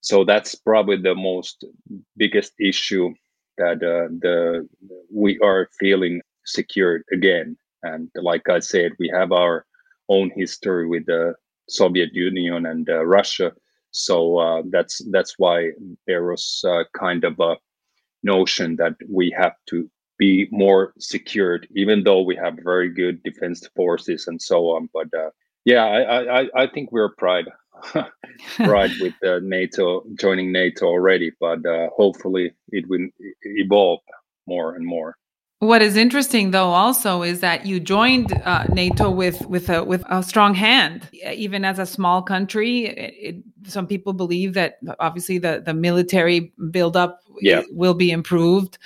So 0.00 0.24
that's 0.24 0.54
probably 0.54 0.96
the 0.96 1.14
most 1.14 1.64
biggest 2.16 2.52
issue 2.60 3.12
that 3.58 3.82
uh, 3.82 4.08
the 4.20 4.68
we 5.12 5.38
are 5.40 5.68
feeling 5.80 6.20
secured 6.44 7.02
again. 7.12 7.56
And 7.82 8.08
like 8.14 8.48
I 8.48 8.60
said, 8.60 8.92
we 8.98 9.08
have 9.08 9.32
our 9.32 9.66
own 10.08 10.30
history 10.34 10.86
with 10.88 11.06
the 11.06 11.34
Soviet 11.68 12.14
Union 12.14 12.66
and 12.66 12.88
uh, 12.88 13.04
Russia. 13.04 13.52
So 13.90 14.38
uh, 14.38 14.62
that's 14.70 15.02
that's 15.10 15.34
why 15.38 15.72
there 16.06 16.24
was 16.24 16.64
uh, 16.66 16.84
kind 16.96 17.24
of 17.24 17.38
a 17.40 17.56
notion 18.22 18.76
that 18.76 18.94
we 19.08 19.34
have 19.36 19.54
to 19.70 19.90
be 20.18 20.48
more 20.50 20.92
secured, 20.98 21.68
even 21.74 22.04
though 22.04 22.22
we 22.22 22.36
have 22.36 22.58
very 22.62 22.88
good 22.92 23.22
defense 23.22 23.66
forces 23.74 24.26
and 24.26 24.40
so 24.40 24.70
on. 24.70 24.88
But 24.92 25.08
uh, 25.14 25.30
yeah, 25.64 25.84
I, 25.84 26.40
I, 26.40 26.48
I 26.54 26.66
think 26.66 26.92
we're 26.92 27.14
pride 27.14 27.46
pride 28.56 28.90
with 29.00 29.14
uh, 29.24 29.40
NATO 29.42 30.04
joining 30.18 30.52
NATO 30.52 30.86
already, 30.86 31.32
but 31.40 31.64
uh, 31.64 31.88
hopefully 31.96 32.52
it 32.70 32.88
will 32.88 33.08
evolve 33.42 34.00
more 34.46 34.74
and 34.74 34.84
more. 34.84 35.16
What 35.60 35.82
is 35.82 35.96
interesting, 35.96 36.52
though, 36.52 36.70
also 36.70 37.22
is 37.22 37.40
that 37.40 37.66
you 37.66 37.80
joined 37.80 38.32
uh, 38.44 38.64
NATO 38.72 39.10
with 39.10 39.44
with 39.46 39.68
a 39.68 39.82
with 39.82 40.04
a 40.08 40.22
strong 40.22 40.54
hand, 40.54 41.08
even 41.12 41.64
as 41.64 41.80
a 41.80 41.86
small 41.86 42.22
country. 42.22 42.86
It, 42.86 43.14
it, 43.18 43.36
some 43.64 43.88
people 43.88 44.12
believe 44.12 44.54
that 44.54 44.78
obviously 45.00 45.38
the 45.38 45.60
the 45.64 45.74
military 45.74 46.52
buildup 46.70 47.18
yeah. 47.40 47.62
will 47.72 47.94
be 47.94 48.12
improved. 48.12 48.78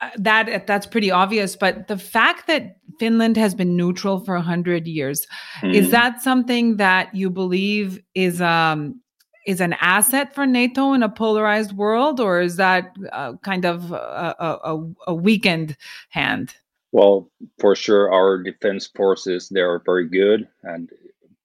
Uh, 0.00 0.10
that 0.16 0.66
that's 0.66 0.86
pretty 0.86 1.10
obvious. 1.10 1.56
But 1.56 1.88
the 1.88 1.98
fact 1.98 2.46
that 2.46 2.76
Finland 2.98 3.36
has 3.36 3.54
been 3.54 3.76
neutral 3.76 4.20
for 4.20 4.36
hundred 4.38 4.86
years 4.86 5.26
mm. 5.60 5.74
is 5.74 5.90
that 5.90 6.22
something 6.22 6.76
that 6.76 7.14
you 7.14 7.30
believe 7.30 8.00
is 8.14 8.40
um 8.40 9.00
is 9.48 9.60
an 9.62 9.74
asset 9.80 10.34
for 10.34 10.46
NATO 10.46 10.92
in 10.92 11.02
a 11.02 11.08
polarized 11.08 11.72
world, 11.72 12.20
or 12.20 12.40
is 12.40 12.56
that 12.56 12.94
uh, 13.12 13.32
kind 13.42 13.64
of 13.64 13.92
a, 13.92 14.36
a, 14.38 14.92
a, 15.06 15.14
weakened 15.14 15.74
hand? 16.10 16.54
Well, 16.92 17.30
for 17.58 17.74
sure, 17.74 18.12
our 18.12 18.42
defense 18.42 18.90
forces 18.94 19.48
they 19.48 19.60
are 19.60 19.80
very 19.86 20.06
good, 20.06 20.46
and 20.64 20.90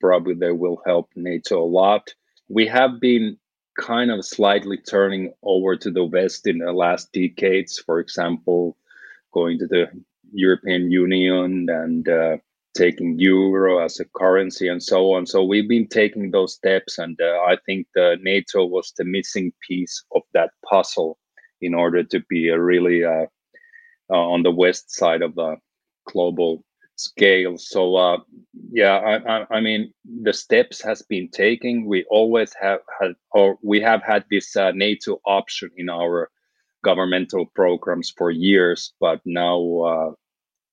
probably 0.02 0.34
they 0.34 0.52
will 0.52 0.82
help 0.86 1.10
NATO 1.16 1.64
a 1.64 1.66
lot. 1.66 2.14
We 2.50 2.68
have 2.68 3.00
been 3.00 3.38
kind 3.80 4.12
of 4.12 4.26
slightly 4.26 4.78
turning 4.78 5.34
over 5.44 5.76
to 5.76 5.92
the 5.92 6.04
West 6.04 6.48
in 6.48 6.60
the 6.60 6.72
last 6.72 7.12
decades. 7.14 7.80
For 7.80 8.00
example, 8.00 8.78
going 9.34 9.60
to 9.60 9.68
the 9.68 9.88
European 10.32 10.92
Union 10.92 11.68
and 11.70 12.08
uh, 12.08 12.38
taking 12.76 13.20
euro 13.20 13.84
as 13.84 14.00
a 14.00 14.06
currency 14.06 14.68
and 14.68 14.82
so 14.82 15.14
on. 15.14 15.26
So 15.26 15.44
we've 15.44 15.70
been 15.70 15.88
taking 15.88 16.32
those 16.32 16.56
steps, 16.56 16.98
and 16.98 17.20
uh, 17.22 17.40
I 17.48 17.58
think 17.66 17.88
the 17.94 18.18
NATO 18.22 18.66
was 18.66 18.94
the 18.98 19.06
missing 19.06 19.54
piece 19.68 20.04
of 20.16 20.24
that 20.34 20.52
puzzle 20.68 21.18
in 21.62 21.74
order 21.74 22.04
to 22.04 22.20
be 22.30 22.50
a 22.50 22.60
really 22.60 23.04
uh, 23.04 23.26
uh, 24.10 24.18
on 24.34 24.44
the 24.44 24.52
west 24.52 24.92
side 24.92 25.22
of 25.22 25.36
the 25.36 25.56
global 26.06 26.64
scale. 26.96 27.58
So 27.58 27.96
uh, 27.96 28.18
yeah, 28.72 28.98
I, 28.98 29.38
I, 29.38 29.46
I, 29.58 29.62
mean 29.62 29.94
the 30.22 30.34
steps 30.34 30.82
has 30.82 31.02
been 31.02 31.30
taken. 31.30 31.86
We 31.86 32.06
always 32.10 32.54
have 32.62 32.82
had, 33.00 33.14
or 33.32 33.58
we 33.64 33.82
have 33.82 34.04
had 34.04 34.26
this 34.30 34.56
uh, 34.56 34.72
NATO 34.72 35.20
option 35.26 35.72
in 35.78 35.90
our 35.90 36.30
governmental 36.84 37.46
programs 37.56 38.14
for 38.16 38.30
years, 38.30 38.94
but 39.00 39.22
now 39.26 39.80
uh, 39.80 40.12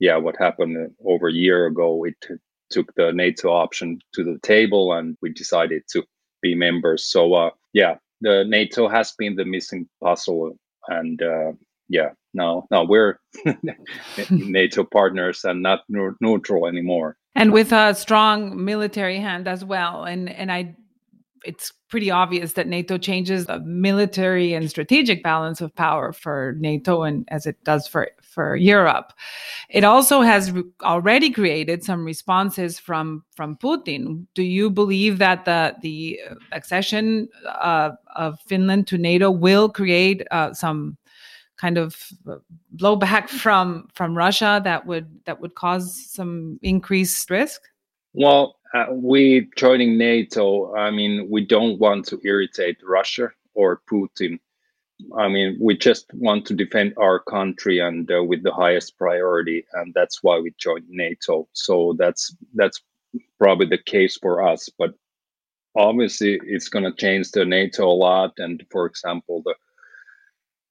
yeah, 0.00 0.16
what 0.16 0.36
happened 0.36 0.92
over 1.04 1.28
a 1.28 1.32
year 1.32 1.66
ago, 1.66 2.04
it 2.04 2.14
t- 2.22 2.34
took 2.70 2.92
the 2.94 3.12
NATO 3.12 3.50
option 3.50 4.00
to 4.14 4.24
the 4.24 4.38
table 4.42 4.94
and 4.94 5.16
we 5.20 5.30
decided 5.30 5.82
to 5.92 6.02
be 6.42 6.54
members. 6.54 7.06
So, 7.06 7.34
uh, 7.34 7.50
yeah, 7.74 7.96
the 8.22 8.44
NATO 8.48 8.88
has 8.88 9.12
been 9.12 9.36
the 9.36 9.44
missing 9.44 9.88
puzzle. 10.02 10.56
And 10.88 11.22
uh, 11.22 11.52
yeah, 11.90 12.10
no, 12.32 12.66
now 12.70 12.84
we're 12.84 13.18
NATO 14.30 14.84
partners 14.84 15.44
and 15.44 15.62
not 15.62 15.80
neutral 15.88 16.66
anymore. 16.66 17.16
And 17.34 17.52
with 17.52 17.72
a 17.72 17.94
strong 17.94 18.64
military 18.64 19.18
hand 19.18 19.48
as 19.48 19.64
well. 19.64 20.04
And, 20.04 20.30
and 20.30 20.50
I 20.50 20.76
it's 21.44 21.72
pretty 21.88 22.10
obvious 22.10 22.52
that 22.52 22.68
NATO 22.68 22.98
changes 22.98 23.46
the 23.46 23.60
military 23.60 24.52
and 24.52 24.68
strategic 24.68 25.22
balance 25.22 25.60
of 25.60 25.74
power 25.74 26.12
for 26.12 26.54
NATO 26.58 27.02
and 27.02 27.26
as 27.28 27.46
it 27.46 27.62
does 27.64 27.86
for, 27.86 28.10
for 28.22 28.56
Europe. 28.56 29.12
It 29.68 29.82
also 29.82 30.20
has 30.20 30.52
re- 30.52 30.64
already 30.82 31.30
created 31.30 31.82
some 31.82 32.04
responses 32.04 32.78
from, 32.78 33.24
from 33.34 33.56
Putin. 33.56 34.26
Do 34.34 34.42
you 34.42 34.70
believe 34.70 35.18
that 35.18 35.46
the, 35.46 35.74
the 35.80 36.20
accession 36.52 37.28
uh, 37.46 37.92
of 38.14 38.38
Finland 38.46 38.86
to 38.88 38.98
NATO 38.98 39.30
will 39.30 39.68
create 39.68 40.26
uh, 40.30 40.52
some 40.52 40.98
kind 41.60 41.76
of 41.78 42.12
blowback 42.74 43.28
from 43.42 43.88
from 43.94 44.16
Russia 44.16 44.60
that 44.64 44.86
would 44.86 45.08
that 45.26 45.40
would 45.40 45.54
cause 45.54 46.06
some 46.10 46.58
increased 46.62 47.30
risk? 47.30 47.60
Well, 48.12 48.56
uh, 48.74 48.86
we 48.90 49.48
joining 49.56 49.98
NATO, 49.98 50.74
I 50.74 50.90
mean, 50.90 51.28
we 51.30 51.44
don't 51.44 51.78
want 51.78 52.06
to 52.06 52.20
irritate 52.24 52.78
Russia 52.82 53.30
or 53.54 53.82
Putin. 53.90 54.38
I 55.16 55.28
mean, 55.28 55.56
we 55.60 55.76
just 55.76 56.12
want 56.14 56.46
to 56.46 56.54
defend 56.54 56.94
our 56.98 57.20
country 57.20 57.78
and 57.78 58.10
uh, 58.10 58.22
with 58.22 58.42
the 58.42 58.52
highest 58.52 58.98
priority, 58.98 59.64
and 59.74 59.94
that's 59.94 60.22
why 60.22 60.38
we 60.38 60.52
joined 60.58 60.88
NATO. 60.88 61.48
So 61.52 61.94
that's 61.98 62.34
that's 62.54 62.80
probably 63.38 63.66
the 63.66 63.82
case 63.94 64.18
for 64.20 64.46
us. 64.46 64.68
But 64.78 64.94
obviously, 65.74 66.38
it's 66.44 66.68
going 66.68 66.84
to 66.84 66.92
change 66.92 67.30
the 67.30 67.44
NATO 67.44 67.86
a 67.86 68.00
lot. 68.08 68.32
And 68.38 68.62
for 68.70 68.86
example, 68.86 69.42
the 69.44 69.54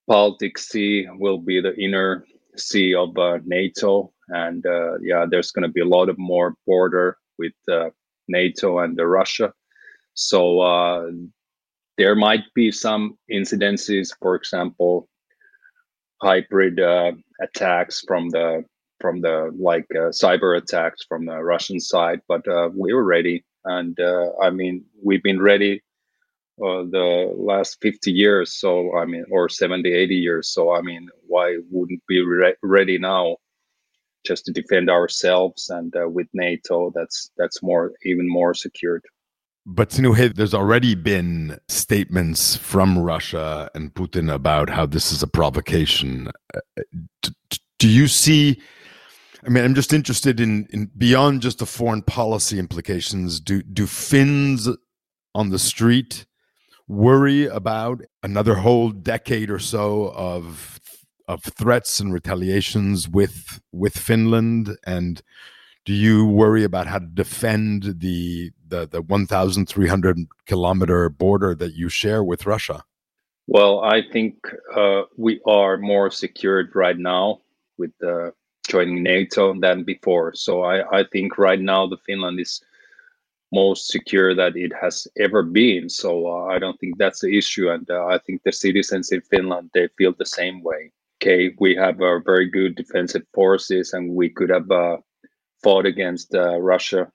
Baltic 0.09 0.57
Sea 0.57 1.07
will 1.19 1.37
be 1.37 1.61
the 1.61 1.75
inner 1.77 2.25
sea 2.57 2.95
of 2.95 3.15
uh, 3.15 3.37
NATO, 3.45 4.11
and 4.29 4.65
uh, 4.65 4.97
yeah, 5.01 5.27
there's 5.29 5.51
going 5.51 5.67
to 5.67 5.71
be 5.71 5.81
a 5.81 5.85
lot 5.85 6.09
of 6.09 6.17
more 6.17 6.55
border 6.65 7.17
with 7.37 7.53
uh, 7.71 7.91
NATO 8.27 8.79
and 8.79 8.97
the 8.97 9.05
Russia. 9.05 9.53
So 10.15 10.61
uh, 10.61 11.11
there 11.99 12.15
might 12.15 12.43
be 12.55 12.71
some 12.71 13.19
incidences, 13.31 14.09
for 14.19 14.33
example, 14.33 15.07
hybrid 16.23 16.79
uh, 16.79 17.11
attacks 17.39 18.03
from 18.07 18.29
the 18.29 18.65
from 18.99 19.21
the 19.21 19.55
like 19.57 19.85
uh, 19.95 20.09
cyber 20.09 20.57
attacks 20.57 21.05
from 21.07 21.27
the 21.27 21.37
Russian 21.37 21.79
side, 21.79 22.19
but 22.27 22.45
uh, 22.47 22.69
we 22.75 22.93
were 22.93 23.05
ready, 23.05 23.45
and 23.65 23.97
uh, 23.99 24.31
I 24.41 24.49
mean 24.49 24.85
we've 25.03 25.23
been 25.23 25.39
ready 25.41 25.83
uh, 26.63 26.83
the 26.89 27.33
last 27.37 27.77
50 27.81 28.11
years 28.11 28.53
so 28.53 28.97
i 28.97 29.05
mean 29.05 29.25
or 29.31 29.49
70 29.49 29.91
80 29.91 30.15
years 30.15 30.49
so 30.49 30.73
i 30.73 30.81
mean 30.81 31.09
why 31.27 31.57
wouldn't 31.69 32.01
be 32.07 32.21
re- 32.21 32.55
ready 32.63 32.97
now 32.97 33.37
just 34.25 34.45
to 34.45 34.51
defend 34.51 34.89
ourselves 34.89 35.69
and 35.69 35.95
uh, 35.95 36.07
with 36.07 36.27
nato 36.33 36.91
that's 36.93 37.31
that's 37.37 37.63
more 37.63 37.93
even 38.03 38.27
more 38.27 38.53
secured 38.53 39.03
but 39.65 39.89
Sinuhe, 39.89 40.33
there's 40.33 40.55
already 40.55 40.95
been 40.95 41.59
statements 41.67 42.55
from 42.55 42.97
Russia 42.97 43.69
and 43.75 43.93
Putin 43.93 44.33
about 44.33 44.69
how 44.69 44.87
this 44.87 45.11
is 45.11 45.21
a 45.21 45.27
provocation. 45.27 46.31
Uh, 46.55 46.81
do, 47.21 47.31
do 47.77 47.87
you 47.87 48.07
see? 48.07 48.59
I 49.45 49.49
mean, 49.49 49.63
I'm 49.63 49.75
just 49.75 49.93
interested 49.93 50.39
in, 50.39 50.67
in 50.71 50.89
beyond 50.97 51.41
just 51.41 51.59
the 51.59 51.67
foreign 51.67 52.01
policy 52.01 52.57
implications. 52.57 53.39
Do 53.39 53.61
do 53.61 53.85
Finns 53.85 54.67
on 55.35 55.49
the 55.49 55.59
street 55.59 56.25
worry 56.89 57.45
about 57.45 58.01
another 58.23 58.55
whole 58.55 58.89
decade 58.89 59.49
or 59.49 59.59
so 59.59 60.11
of 60.15 60.81
of 61.27 61.43
threats 61.43 61.99
and 61.99 62.11
retaliations 62.11 63.07
with 63.07 63.61
with 63.71 63.97
Finland? 63.97 64.75
And 64.85 65.21
do 65.85 65.93
you 65.93 66.25
worry 66.25 66.63
about 66.63 66.87
how 66.87 66.99
to 66.99 67.05
defend 67.05 67.99
the 67.99 68.51
the, 68.67 68.87
the 68.87 69.01
1300 69.01 70.17
kilometer 70.45 71.09
border 71.09 71.55
that 71.55 71.73
you 71.73 71.87
share 71.87 72.23
with 72.23 72.45
Russia? 72.45 72.83
Well 73.47 73.81
I 73.81 74.01
think 74.11 74.35
uh, 74.75 75.03
we 75.15 75.39
are 75.45 75.77
more 75.77 76.11
secured 76.11 76.71
right 76.75 76.97
now 76.97 77.41
with 77.77 77.91
uh, 78.03 78.31
joining 78.67 79.03
NATO 79.03 79.53
than 79.59 79.83
before. 79.83 80.33
So 80.35 80.63
I, 80.63 80.99
I 80.99 81.03
think 81.11 81.37
right 81.37 81.59
now 81.59 81.87
the 81.87 81.97
Finland 82.05 82.39
is 82.39 82.61
most 83.51 83.87
secure 83.87 84.35
that 84.35 84.55
it 84.55 84.71
has 84.79 85.07
ever 85.17 85.43
been. 85.43 85.89
So 85.89 86.27
uh, 86.27 86.45
I 86.45 86.59
don't 86.59 86.79
think 86.79 86.97
that's 86.97 87.21
the 87.21 87.37
issue, 87.37 87.69
and 87.69 87.89
uh, 87.89 88.05
I 88.05 88.19
think 88.19 88.43
the 88.43 88.51
citizens 88.51 89.11
in 89.11 89.21
Finland 89.21 89.71
they 89.73 89.87
feel 89.97 90.13
the 90.17 90.25
same 90.25 90.61
way. 90.63 90.91
Okay, 91.21 91.53
we 91.59 91.75
have 91.75 91.99
a 92.01 92.21
very 92.25 92.49
good 92.49 92.75
defensive 92.75 93.25
forces, 93.33 93.93
and 93.93 94.15
we 94.15 94.29
could 94.29 94.49
have 94.49 94.69
uh, 94.71 94.97
fought 95.61 95.85
against 95.85 96.33
uh, 96.33 96.59
Russia 96.59 97.11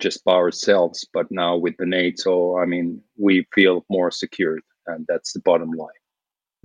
just 0.00 0.24
by 0.24 0.34
ourselves. 0.34 1.06
But 1.12 1.30
now 1.30 1.56
with 1.56 1.76
the 1.76 1.86
NATO, 1.86 2.58
I 2.58 2.64
mean, 2.66 3.02
we 3.18 3.46
feel 3.54 3.84
more 3.90 4.10
secure, 4.10 4.58
and 4.86 5.04
that's 5.08 5.32
the 5.32 5.40
bottom 5.40 5.70
line. 5.72 6.03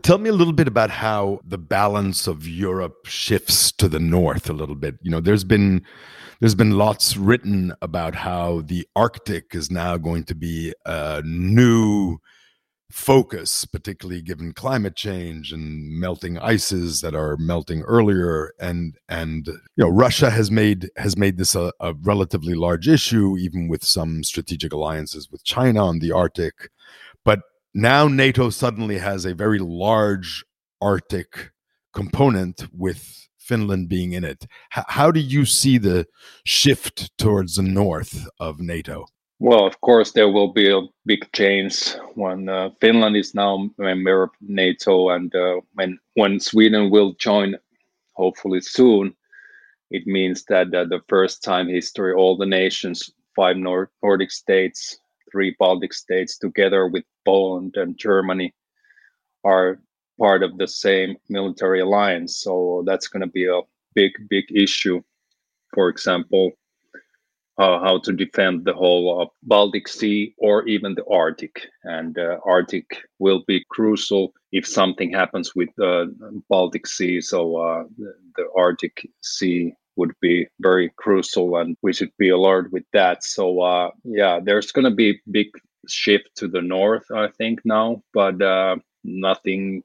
Tell 0.04 0.18
me 0.18 0.30
a 0.30 0.34
little 0.34 0.54
bit 0.54 0.68
about 0.68 0.90
how 0.90 1.40
the 1.44 1.58
balance 1.58 2.28
of 2.28 2.48
Europe 2.48 3.06
shifts 3.06 3.72
to 3.74 3.88
the 3.88 4.00
north 4.00 4.50
a 4.50 4.54
little 4.54 4.76
bit. 4.76 4.96
You 5.02 5.12
know, 5.12 5.20
there's 5.20 5.44
been 5.44 5.86
there's 6.40 6.56
been 6.56 6.78
lots 6.78 7.18
written 7.18 7.74
about 7.82 8.16
how 8.16 8.62
the 8.62 8.88
Arctic 8.96 9.54
is 9.54 9.70
now 9.70 9.98
going 9.98 10.24
to 10.26 10.36
be 10.36 10.74
a 10.86 11.22
new 11.26 12.20
focus, 12.92 13.66
particularly 13.66 14.22
given 14.22 14.54
climate 14.54 14.96
change 14.96 15.52
and 15.52 16.00
melting 16.00 16.38
ices 16.40 17.02
that 17.02 17.14
are 17.14 17.38
melting 17.38 17.82
earlier. 17.82 18.54
And 18.60 18.96
and 19.08 19.48
you 19.48 19.60
know, 19.78 19.90
Russia 19.90 20.30
has 20.30 20.50
made 20.50 20.90
has 20.98 21.18
made 21.18 21.38
this 21.38 21.56
a, 21.56 21.74
a 21.80 21.94
relatively 21.94 22.56
large 22.56 22.88
issue, 22.88 23.38
even 23.38 23.68
with 23.68 23.84
some 23.84 24.24
strategic 24.24 24.74
alliances 24.74 25.30
with 25.32 25.44
China 25.44 25.86
on 25.86 26.00
the 26.00 26.12
Arctic. 26.12 26.70
But 27.26 27.42
now 27.74 28.08
NATO 28.08 28.50
suddenly 28.50 28.98
has 28.98 29.26
a 29.26 29.34
very 29.34 29.60
large 29.60 30.44
Arctic 30.82 31.52
component 31.94 32.68
with 32.74 33.28
Finland 33.38 33.90
being 33.90 34.14
in 34.14 34.24
it. 34.24 34.46
H- 34.78 34.86
how 34.88 35.12
do 35.12 35.20
you 35.20 35.46
see 35.46 35.78
the 35.78 36.08
shift 36.46 37.18
towards 37.18 37.56
the 37.56 37.64
north 37.64 38.28
of 38.40 38.60
NATO? 38.60 39.06
Well, 39.40 39.66
of 39.66 39.80
course, 39.82 40.12
there 40.12 40.30
will 40.30 40.52
be 40.52 40.70
a 40.70 40.82
big 41.06 41.32
change 41.32 41.94
when 42.16 42.50
uh, 42.50 42.72
Finland 42.82 43.16
is 43.16 43.34
now 43.34 43.70
a 43.80 43.84
member 43.84 44.24
of 44.24 44.32
NATO, 44.42 45.10
and 45.10 45.34
uh, 45.34 45.62
when 45.76 45.98
when 46.16 46.40
Sweden 46.40 46.92
will 46.92 47.14
join, 47.14 47.56
hopefully 48.14 48.62
soon. 48.62 49.16
It 49.92 50.06
means 50.06 50.44
that 50.50 50.68
uh, 50.76 50.84
the 50.84 51.02
first 51.08 51.42
time 51.42 51.68
history, 51.68 52.14
all 52.14 52.38
the 52.38 52.46
nations, 52.46 53.10
five 53.36 53.58
Nord- 53.58 53.90
Nordic 54.04 54.30
states, 54.30 55.00
three 55.32 55.56
Baltic 55.58 55.94
states, 55.94 56.38
together 56.38 56.88
with 56.88 57.06
Poland 57.30 57.74
and 57.82 58.04
Germany, 58.08 58.50
are 59.44 59.80
part 60.20 60.42
of 60.44 60.58
the 60.58 60.68
same 60.68 61.12
military 61.30 61.82
alliance. 61.82 62.32
So 62.46 62.84
that's 62.88 63.10
going 63.12 63.26
to 63.28 63.34
be 63.40 63.46
a 63.48 63.62
big, 64.00 64.12
big 64.30 64.46
issue. 64.66 64.98
For 65.76 65.90
example, 65.90 66.46
uh, 67.60 67.78
how 67.86 68.00
to 68.06 68.14
defend 68.14 68.56
the 68.64 68.74
whole 68.74 69.06
uh, 69.22 69.26
Baltic 69.44 69.88
Sea 69.88 70.34
or 70.38 70.56
even 70.68 70.96
the 70.96 71.06
Arctic. 71.24 71.56
And 71.84 72.18
uh, 72.18 72.38
Arctic 72.46 72.88
will 73.20 73.44
be 73.48 73.66
crucial 73.70 74.34
if 74.52 74.66
something 74.66 75.12
happens 75.12 75.54
with 75.56 75.70
the 75.76 75.94
Baltic 76.50 76.88
Sea. 76.88 77.22
So 77.22 77.40
uh, 77.58 77.84
the 78.38 78.46
Arctic 78.56 78.96
Sea 79.22 79.74
would 79.98 80.14
be 80.22 80.48
very 80.62 80.88
crucial, 80.96 81.58
and 81.60 81.76
we 81.82 81.92
should 81.92 82.14
be 82.18 82.30
alert 82.30 82.72
with 82.72 82.86
that. 82.94 83.24
So 83.24 83.62
uh, 83.62 83.90
yeah, 84.06 84.40
there's 84.46 84.72
going 84.72 84.90
to 84.90 84.96
be 84.96 85.20
big 85.30 85.50
shift 85.92 86.30
to 86.38 86.48
the 86.48 86.62
north, 86.62 87.06
I 87.12 87.28
think 87.28 87.62
now, 87.66 88.04
but 88.14 88.42
uh, 88.42 88.78
nothing 89.04 89.84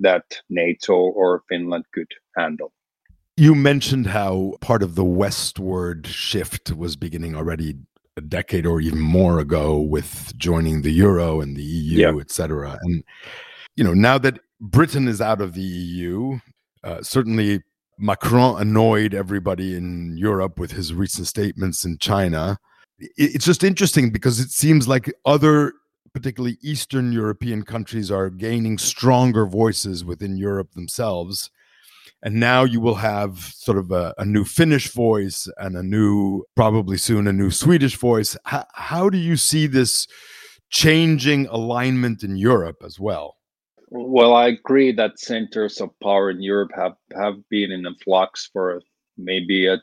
that 0.00 0.24
NATO 0.48 0.94
or 0.94 1.42
Finland 1.48 1.84
could 1.92 2.10
handle. 2.36 2.72
You 3.36 3.54
mentioned 3.54 4.06
how 4.08 4.54
part 4.60 4.82
of 4.82 4.94
the 4.94 5.04
westward 5.04 6.06
shift 6.06 6.72
was 6.72 6.96
beginning 6.96 7.34
already 7.34 7.74
a 8.16 8.22
decade 8.22 8.64
or 8.64 8.80
even 8.80 9.00
more 9.00 9.38
ago 9.38 9.78
with 9.78 10.32
joining 10.38 10.82
the 10.82 10.90
euro 10.90 11.40
and 11.40 11.54
the 11.54 11.62
EU, 11.62 11.98
yeah. 11.98 12.20
et 12.20 12.30
cetera. 12.30 12.78
And, 12.80 13.04
you 13.76 13.84
know, 13.84 13.92
now 13.92 14.16
that 14.18 14.38
Britain 14.58 15.06
is 15.06 15.20
out 15.20 15.42
of 15.42 15.52
the 15.52 15.60
EU, 15.60 16.38
uh, 16.82 17.02
certainly 17.02 17.62
Macron 17.98 18.60
annoyed 18.60 19.12
everybody 19.12 19.74
in 19.74 20.16
Europe 20.16 20.58
with 20.58 20.72
his 20.72 20.94
recent 20.94 21.26
statements 21.26 21.84
in 21.84 21.98
China. 21.98 22.58
It's 22.98 23.44
just 23.44 23.62
interesting 23.62 24.10
because 24.10 24.40
it 24.40 24.50
seems 24.50 24.88
like 24.88 25.12
other, 25.24 25.74
particularly 26.14 26.56
Eastern 26.62 27.12
European 27.12 27.62
countries, 27.62 28.10
are 28.10 28.30
gaining 28.30 28.78
stronger 28.78 29.46
voices 29.46 30.04
within 30.04 30.36
Europe 30.36 30.72
themselves 30.72 31.50
and 32.22 32.40
now 32.40 32.64
you 32.64 32.80
will 32.80 32.96
have 32.96 33.38
sort 33.38 33.78
of 33.78 33.90
a, 33.90 34.14
a, 34.18 34.24
new 34.24 34.44
Finnish 34.44 34.88
voice 34.92 35.48
and 35.58 35.76
a 35.76 35.82
new, 35.82 36.44
probably 36.54 36.96
soon, 36.96 37.26
a 37.26 37.32
new 37.32 37.50
Swedish 37.50 37.96
voice. 37.96 38.36
How, 38.44 38.64
how 38.72 39.08
do 39.10 39.18
you 39.18 39.36
see 39.36 39.66
this 39.66 40.06
changing 40.70 41.46
alignment 41.46 42.22
in 42.22 42.36
Europe 42.36 42.78
as 42.84 42.98
well? 42.98 43.36
Well, 43.90 44.34
I 44.34 44.48
agree 44.48 44.92
that 44.92 45.20
centers 45.20 45.80
of 45.80 45.90
power 46.02 46.30
in 46.30 46.42
Europe 46.42 46.72
have, 46.74 46.94
have 47.16 47.36
been 47.50 47.70
in 47.70 47.86
a 47.86 47.94
flux 48.02 48.50
for 48.52 48.82
maybe 49.16 49.68
a 49.68 49.80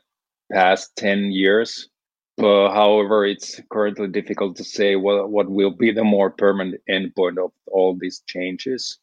past 0.52 0.94
10 0.96 1.32
years. 1.32 1.88
Uh, 2.36 2.68
however, 2.70 3.24
it's 3.24 3.60
currently 3.70 4.08
difficult 4.08 4.56
to 4.56 4.64
say 4.64 4.96
what, 4.96 5.30
what 5.30 5.48
will 5.48 5.70
be 5.70 5.92
the 5.92 6.02
more 6.02 6.30
permanent 6.30 6.80
endpoint 6.90 7.38
of 7.38 7.52
all 7.66 7.96
these 7.96 8.22
changes 8.26 8.98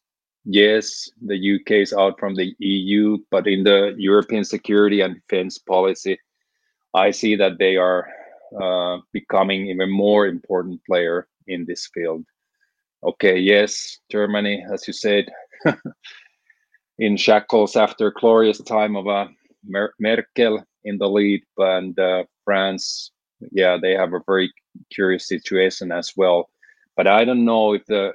yes, 0.45 1.09
the 1.21 1.55
UK 1.55 1.71
is 1.71 1.93
out 1.93 2.19
from 2.19 2.35
the 2.35 2.55
EU, 2.59 3.17
but 3.29 3.47
in 3.47 3.63
the 3.63 3.93
European 3.97 4.43
security 4.43 5.01
and 5.01 5.15
defense 5.15 5.57
policy, 5.57 6.19
I 6.93 7.11
see 7.11 7.35
that 7.35 7.57
they 7.59 7.77
are 7.77 8.07
uh, 8.59 8.97
becoming 9.13 9.67
even 9.67 9.89
more 9.89 10.27
important 10.27 10.83
player 10.85 11.27
in 11.47 11.65
this 11.65 11.89
field. 11.93 12.25
Okay, 13.03 13.37
yes, 13.37 13.97
Germany, 14.11 14.65
as 14.71 14.87
you 14.87 14.93
said, 14.93 15.25
in 16.99 17.17
shackles 17.17 17.75
after 17.75 18.11
glorious 18.11 18.59
time 18.61 18.95
of 18.95 19.07
uh, 19.07 19.27
Mer- 19.65 19.93
Merkel 19.99 20.63
in 20.83 20.97
the 20.97 21.09
lead, 21.09 21.41
and 21.57 21.97
uh, 21.97 22.23
France, 22.43 23.11
yeah, 23.51 23.77
they 23.81 23.91
have 23.91 24.13
a 24.13 24.21
very 24.25 24.51
curious 24.93 25.27
situation 25.27 25.91
as 25.91 26.13
well. 26.15 26.49
But 26.95 27.07
I 27.07 27.25
don't 27.25 27.45
know 27.45 27.73
if 27.73 27.85
the 27.85 28.13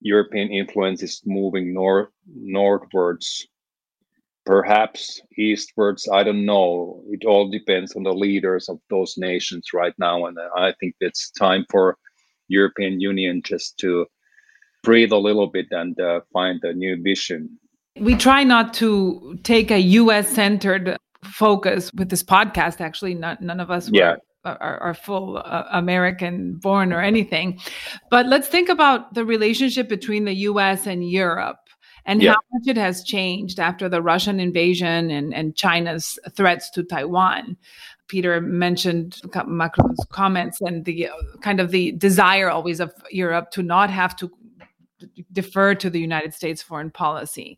European 0.00 0.50
influence 0.50 1.02
is 1.02 1.22
moving 1.26 1.74
north 1.74 2.08
northwards, 2.26 3.46
perhaps 4.46 5.20
eastwards. 5.36 6.08
I 6.10 6.22
don't 6.22 6.44
know. 6.44 7.02
It 7.08 7.24
all 7.24 7.50
depends 7.50 7.94
on 7.96 8.02
the 8.02 8.12
leaders 8.12 8.68
of 8.68 8.78
those 8.88 9.14
nations 9.18 9.68
right 9.74 9.94
now, 9.98 10.26
and 10.26 10.38
I 10.56 10.72
think 10.80 10.94
it's 11.00 11.30
time 11.30 11.66
for 11.70 11.96
European 12.48 13.00
Union 13.00 13.42
just 13.44 13.78
to 13.78 14.06
breathe 14.82 15.12
a 15.12 15.18
little 15.18 15.46
bit 15.46 15.66
and 15.70 15.98
uh, 16.00 16.20
find 16.32 16.62
a 16.64 16.72
new 16.72 17.00
vision. 17.02 17.58
We 17.98 18.16
try 18.16 18.44
not 18.44 18.72
to 18.74 19.38
take 19.42 19.70
a 19.70 19.78
U.S. 19.78 20.28
centered 20.28 20.96
focus 21.24 21.90
with 21.94 22.08
this 22.08 22.22
podcast. 22.22 22.80
Actually, 22.80 23.14
not, 23.14 23.42
none 23.42 23.60
of 23.60 23.70
us 23.70 23.90
were 23.90 23.98
yeah 23.98 24.14
are, 24.44 24.78
are 24.78 24.94
full 24.94 25.38
uh, 25.38 25.64
American 25.70 26.54
born 26.54 26.92
or 26.92 27.00
anything. 27.00 27.60
But 28.10 28.26
let's 28.26 28.48
think 28.48 28.68
about 28.68 29.14
the 29.14 29.24
relationship 29.24 29.88
between 29.88 30.24
the 30.24 30.34
US 30.34 30.86
and 30.86 31.08
Europe 31.08 31.58
and 32.06 32.22
yeah. 32.22 32.32
how 32.32 32.40
much 32.52 32.66
it 32.66 32.76
has 32.76 33.04
changed 33.04 33.60
after 33.60 33.88
the 33.88 34.02
Russian 34.02 34.40
invasion 34.40 35.10
and, 35.10 35.34
and 35.34 35.54
China's 35.56 36.18
threats 36.34 36.70
to 36.70 36.82
Taiwan. 36.82 37.56
Peter 38.08 38.40
mentioned 38.40 39.20
Macron's 39.46 40.04
comments 40.10 40.60
and 40.60 40.84
the 40.84 41.08
uh, 41.08 41.12
kind 41.42 41.60
of 41.60 41.70
the 41.70 41.92
desire 41.92 42.50
always 42.50 42.80
of 42.80 42.92
Europe 43.10 43.50
to 43.52 43.62
not 43.62 43.90
have 43.90 44.16
to 44.16 44.30
defer 45.32 45.74
to 45.74 45.88
the 45.88 46.00
United 46.00 46.34
States 46.34 46.62
foreign 46.62 46.90
policy 46.90 47.56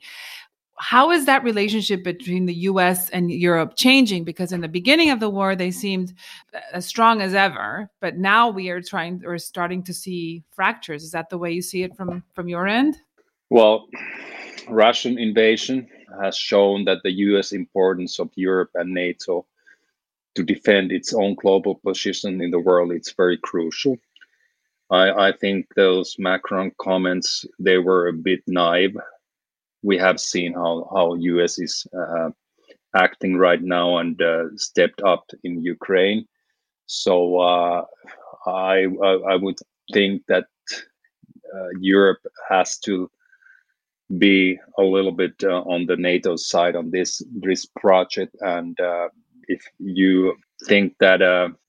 how 0.79 1.11
is 1.11 1.27
that 1.27 1.45
relationship 1.45 2.03
between 2.03 2.47
the 2.47 2.55
US 2.55 3.09
and 3.11 3.31
Europe 3.31 3.75
changing? 3.77 4.25
Because 4.25 4.53
in 4.53 4.61
the 4.61 4.69
beginning 4.69 5.11
of 5.11 5.21
the 5.21 5.31
war, 5.31 5.55
they 5.55 5.71
seemed 5.71 6.13
uh, 6.55 6.61
as 6.73 6.87
strong 6.87 7.21
as 7.21 7.35
ever, 7.35 7.89
but 8.01 8.17
now 8.17 8.49
we 8.49 8.69
are 8.71 8.83
trying 8.83 9.23
or 9.25 9.39
starting 9.39 9.83
to 9.85 9.95
see 9.95 10.43
fractures. 10.51 11.05
Is 11.05 11.13
that 11.13 11.31
the 11.31 11.39
way 11.39 11.53
you 11.53 11.63
see 11.63 11.83
it 11.83 11.97
from, 11.97 12.23
from 12.35 12.49
your 12.49 12.67
end? 12.67 12.97
Well, 13.51 13.87
Russian 14.69 15.19
invasion 15.19 15.89
has 16.21 16.37
shown 16.37 16.85
that 16.87 17.03
the 17.03 17.13
US 17.13 17.53
importance 17.53 18.19
of 18.19 18.31
Europe 18.35 18.71
and 18.75 18.93
NATO 18.93 19.47
to 20.35 20.43
defend 20.43 20.93
its 20.93 21.13
own 21.13 21.35
global 21.35 21.75
position 21.77 22.41
in 22.41 22.51
the 22.51 22.59
world 22.59 22.91
it's 22.93 23.13
very 23.13 23.37
crucial. 23.37 23.99
I, 24.91 25.29
I 25.29 25.33
think 25.33 25.67
those 25.77 26.17
Macron 26.19 26.73
comments 26.79 27.45
they 27.59 27.79
were 27.79 28.09
a 28.09 28.13
bit 28.13 28.41
naive 28.47 28.97
we 29.83 29.99
have 29.99 30.21
seen 30.21 30.55
how 30.55 30.89
how 30.95 31.15
US 31.15 31.59
is 31.59 31.87
uh, 31.97 32.31
acting 32.95 33.37
right 33.37 33.63
now 33.63 33.99
and 33.99 34.21
uh, 34.21 34.45
stepped 34.57 35.03
up 35.03 35.25
in 35.45 35.63
Ukraine. 35.63 36.27
So 36.87 37.39
uh, 37.39 37.85
I, 38.47 38.87
I 39.29 39.37
would 39.37 39.59
think 39.93 40.23
that 40.29 40.45
uh, 41.55 41.69
Europe 41.81 42.21
has 42.49 42.79
to 42.81 43.11
be 44.19 44.59
a 44.79 44.83
little 44.83 45.13
bit 45.13 45.35
uh, 45.43 45.63
on 45.63 45.87
the 45.87 45.97
NATO 45.97 46.37
side 46.37 46.77
on 46.77 46.91
this 46.91 47.23
this 47.35 47.67
project. 47.67 48.37
And 48.41 48.79
uh, 48.81 49.09
if 49.49 49.63
you 49.79 50.37
think 50.69 50.95
that 51.01 51.21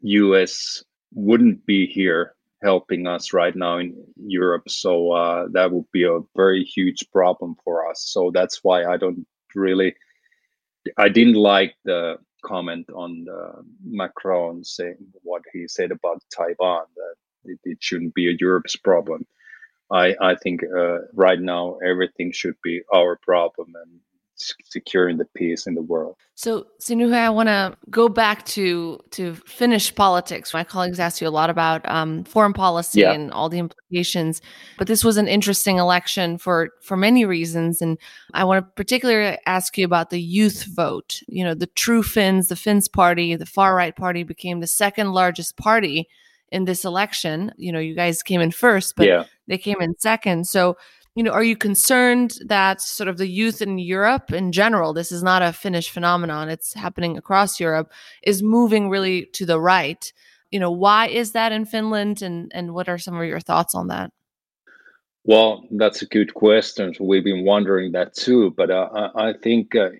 US 0.02 0.84
wouldn't 1.14 1.66
be 1.66 1.86
here 1.86 2.36
helping 2.64 3.08
us 3.08 3.34
right 3.34 3.56
now 3.56 3.78
in 3.78 3.96
Europe. 4.16 4.70
So 4.70 5.12
uh, 5.12 5.48
that 5.52 5.72
would 5.72 5.92
be 5.92 6.04
a 6.04 6.20
very 6.36 6.64
huge 6.64 7.06
problem 7.12 7.56
for 7.64 7.90
us. 7.90 8.04
So 8.08 8.32
that's 8.34 8.64
why 8.64 8.86
I 8.86 8.98
don't 8.98 9.26
really, 9.54 9.96
I 10.98 11.10
didn't 11.10 11.36
like 11.36 11.76
the 11.84 12.18
comment 12.44 12.90
on 12.94 13.26
the 13.26 13.64
Macron 13.84 14.64
saying 14.64 14.98
what 15.24 15.44
he 15.54 15.68
said 15.68 15.92
about 15.92 16.24
Taiwan 16.36 16.86
that 16.96 17.16
it, 17.46 17.60
it, 17.64 17.78
shouldn't 17.82 18.14
be 18.14 18.36
Europe's 18.40 18.76
problem. 18.76 19.26
I 19.92 20.16
I 20.20 20.36
think 20.36 20.62
uh, 20.64 21.00
right 21.14 21.40
now 21.40 21.78
everything 21.86 22.32
should 22.32 22.56
be 22.64 22.82
our 22.94 23.18
problem 23.18 23.74
and 23.82 24.00
securing 24.66 25.18
the 25.18 25.26
peace 25.26 25.68
in 25.68 25.76
the 25.76 25.82
world. 25.82 26.16
So, 26.36 26.66
Sinuhe, 26.82 27.14
I 27.14 27.30
want 27.30 27.48
to 27.48 27.78
go 27.90 28.10
back 28.10 28.46
to 28.48 29.00
to 29.12 29.36
Finnish 29.36 29.94
politics. 29.94 30.54
My 30.54 30.64
colleagues 30.64 31.00
asked 31.00 31.22
you 31.22 31.28
a 31.28 31.30
lot 31.30 31.50
about 31.50 31.88
um, 31.88 32.24
foreign 32.24 32.54
policy 32.54 33.02
yeah. 33.02 33.12
and 33.12 33.32
all 33.32 33.50
the 33.50 33.60
implications, 33.60 34.42
but 34.78 34.88
this 34.88 35.04
was 35.04 35.18
an 35.18 35.28
interesting 35.28 35.78
election 35.78 36.38
for 36.38 36.72
for 36.82 36.98
many 36.98 37.24
reasons, 37.26 37.82
and 37.82 37.98
I 38.34 38.44
want 38.46 38.66
to 38.66 38.72
particularly 38.76 39.38
ask 39.46 39.78
you 39.78 39.86
about 39.86 40.10
the 40.10 40.22
youth 40.22 40.66
vote. 40.66 41.22
You 41.28 41.44
know, 41.44 41.54
the 41.54 41.68
True 41.68 42.02
Finns, 42.02 42.48
the 42.48 42.56
Finns 42.56 42.88
Party, 42.88 43.36
the 43.36 43.46
far 43.46 43.76
right 43.76 43.96
party, 43.96 44.24
became 44.24 44.60
the 44.60 44.68
second 44.68 45.12
largest 45.12 45.58
party 45.58 46.08
in 46.52 46.66
this 46.66 46.86
election. 46.86 47.52
You 47.58 47.72
know, 47.72 47.80
you 47.80 47.96
guys 47.96 48.24
came 48.24 48.42
in 48.42 48.52
first, 48.52 48.96
but 48.96 49.08
yeah. 49.08 49.26
they 49.48 49.58
came 49.58 49.82
in 49.82 49.98
second. 50.00 50.48
So 50.48 50.78
you 51.16 51.24
know, 51.24 51.32
are 51.32 51.44
you 51.44 51.56
concerned 51.56 52.40
that 52.46 52.82
sort 52.82 53.08
of 53.08 53.18
the 53.18 53.28
youth 53.28 53.62
in 53.62 53.78
Europe 53.78 54.32
in 54.32 54.52
general, 54.52 54.94
this 54.94 55.12
is 55.12 55.22
not 55.22 55.44
a 55.44 55.54
Finnish 55.54 55.90
phenomenon, 55.92 56.50
it's 56.50 56.74
happening 56.74 57.18
across 57.18 57.60
Europe, 57.60 57.92
is 58.24 58.42
moving 58.42 58.90
really 58.90 59.26
to 59.34 59.46
the 59.46 59.60
right? 59.60 60.12
You 60.50 60.60
know, 60.60 60.72
why 60.72 61.08
is 61.08 61.32
that 61.34 61.52
in 61.52 61.66
Finland 61.66 62.22
and 62.22 62.52
and 62.54 62.74
what 62.74 62.90
are 62.90 62.98
some 62.98 63.20
of 63.20 63.26
your 63.26 63.40
thoughts 63.40 63.76
on 63.76 63.88
that? 63.88 64.12
Well, 65.26 65.66
that's 65.72 66.02
a 66.02 66.08
good 66.08 66.34
question. 66.34 66.94
We've 67.00 67.24
been 67.24 67.46
wondering 67.46 67.92
that 67.94 68.14
too, 68.14 68.52
but 68.52 68.70
uh, 68.70 69.10
I 69.16 69.34
think, 69.42 69.74
uh, 69.74 69.92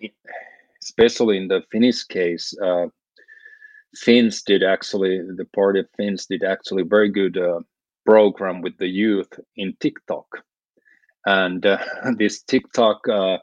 especially 0.84 1.38
in 1.38 1.48
the 1.48 1.62
Finnish 1.72 2.04
case, 2.04 2.54
uh, 2.62 2.88
Finns 3.96 4.42
did 4.42 4.64
actually 4.64 5.22
the 5.22 5.46
party 5.46 5.80
of 5.80 5.88
Finns 5.96 6.26
did 6.26 6.44
actually 6.44 6.84
very 6.84 7.10
good 7.10 7.38
uh, 7.38 7.60
program 8.06 8.62
with 8.62 8.78
the 8.80 8.88
youth 8.88 9.40
in 9.56 9.76
TikTok 9.80 10.44
and 11.26 11.66
uh, 11.66 11.78
this 12.18 12.42
TikTok 12.44 13.08
uh, 13.08 13.38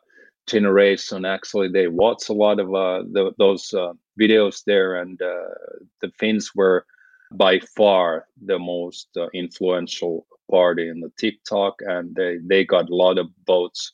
generation 0.47 1.25
actually 1.25 1.69
they 1.69 1.87
watch 1.87 2.29
a 2.29 2.33
lot 2.33 2.59
of 2.59 2.69
uh, 2.75 3.03
the, 3.13 3.33
those 3.39 3.73
uh, 3.73 3.93
videos 4.21 4.63
there, 4.67 4.97
and 4.97 5.21
uh, 5.23 5.55
the 6.01 6.11
Finns 6.19 6.55
were 6.55 6.85
by 7.33 7.61
far 7.77 8.27
the 8.45 8.59
most 8.59 9.09
uh, 9.17 9.29
influential 9.33 10.27
party 10.51 10.89
in 10.89 11.01
the 11.01 11.13
TikTok, 11.19 11.75
and 11.81 12.15
they 12.15 12.39
they 12.43 12.65
got 12.65 12.91
a 12.91 12.95
lot 12.95 13.19
of 13.19 13.29
votes 13.47 13.93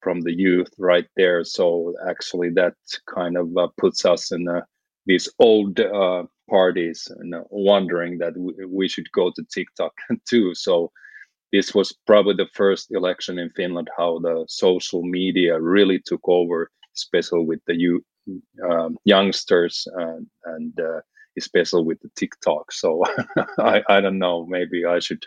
from 0.00 0.20
the 0.20 0.32
youth 0.32 0.70
right 0.78 1.08
there. 1.16 1.44
So 1.44 1.94
actually, 2.08 2.50
that 2.50 2.74
kind 3.12 3.36
of 3.36 3.48
puts 3.76 4.04
us 4.04 4.32
in 4.32 4.46
these 5.06 5.28
old 5.38 5.80
parties 6.48 7.06
and 7.18 7.34
wondering 7.50 8.18
that 8.18 8.34
we, 8.36 8.64
we 8.64 8.88
should 8.88 9.10
go 9.12 9.30
to 9.30 9.44
TikTok 9.52 9.92
too. 10.28 10.54
So 10.54 10.90
this 11.52 11.74
was 11.74 11.96
probably 12.06 12.34
the 12.34 12.48
first 12.54 12.90
election 12.90 13.38
in 13.38 13.50
Finland 13.50 13.88
how 13.96 14.18
the 14.18 14.44
social 14.48 15.02
media 15.02 15.60
really 15.60 16.00
took 16.04 16.20
over, 16.24 16.70
especially 16.94 17.44
with 17.44 17.60
the 17.66 17.74
youth, 17.74 18.02
um, 18.68 18.96
youngsters 19.04 19.86
and, 19.94 20.26
and 20.44 20.78
uh, 20.80 21.00
especially 21.38 21.84
with 21.84 22.00
the 22.00 22.10
TikTok. 22.16 22.72
So 22.72 23.02
I, 23.58 23.82
I 23.88 24.00
don't 24.00 24.18
know, 24.18 24.46
maybe 24.46 24.84
I 24.84 24.98
should 24.98 25.24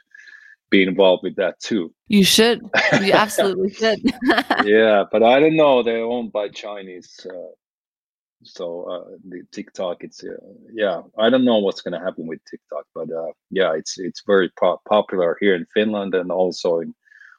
be 0.70 0.84
involved 0.84 1.24
with 1.24 1.36
that 1.36 1.60
too. 1.60 1.94
You 2.08 2.24
should. 2.24 2.62
You 3.02 3.12
absolutely 3.14 3.74
should. 3.74 4.00
yeah, 4.66 5.04
but 5.12 5.22
I 5.22 5.40
don't 5.40 5.58
know. 5.58 5.84
They're 5.84 6.04
owned 6.04 6.32
by 6.32 6.48
Chinese 6.48 7.28
uh, 7.30 7.52
so 8.44 8.84
uh, 8.84 9.16
the 9.28 9.44
TikTok, 9.52 10.04
it's 10.04 10.24
uh, 10.24 10.36
yeah, 10.74 11.02
I 11.18 11.30
don't 11.30 11.46
know 11.46 11.60
what's 11.60 11.82
going 11.82 11.98
to 11.98 12.06
happen 12.06 12.28
with 12.28 12.40
TikTok, 12.50 12.86
but 12.94 13.12
uh, 13.12 13.32
yeah, 13.50 13.74
it's 13.74 14.00
it's 14.00 14.24
very 14.26 14.50
po- 14.60 14.82
popular 14.88 15.38
here 15.40 15.56
in 15.56 15.66
Finland 15.74 16.16
and 16.16 16.32
also 16.32 16.80
in 16.80 16.94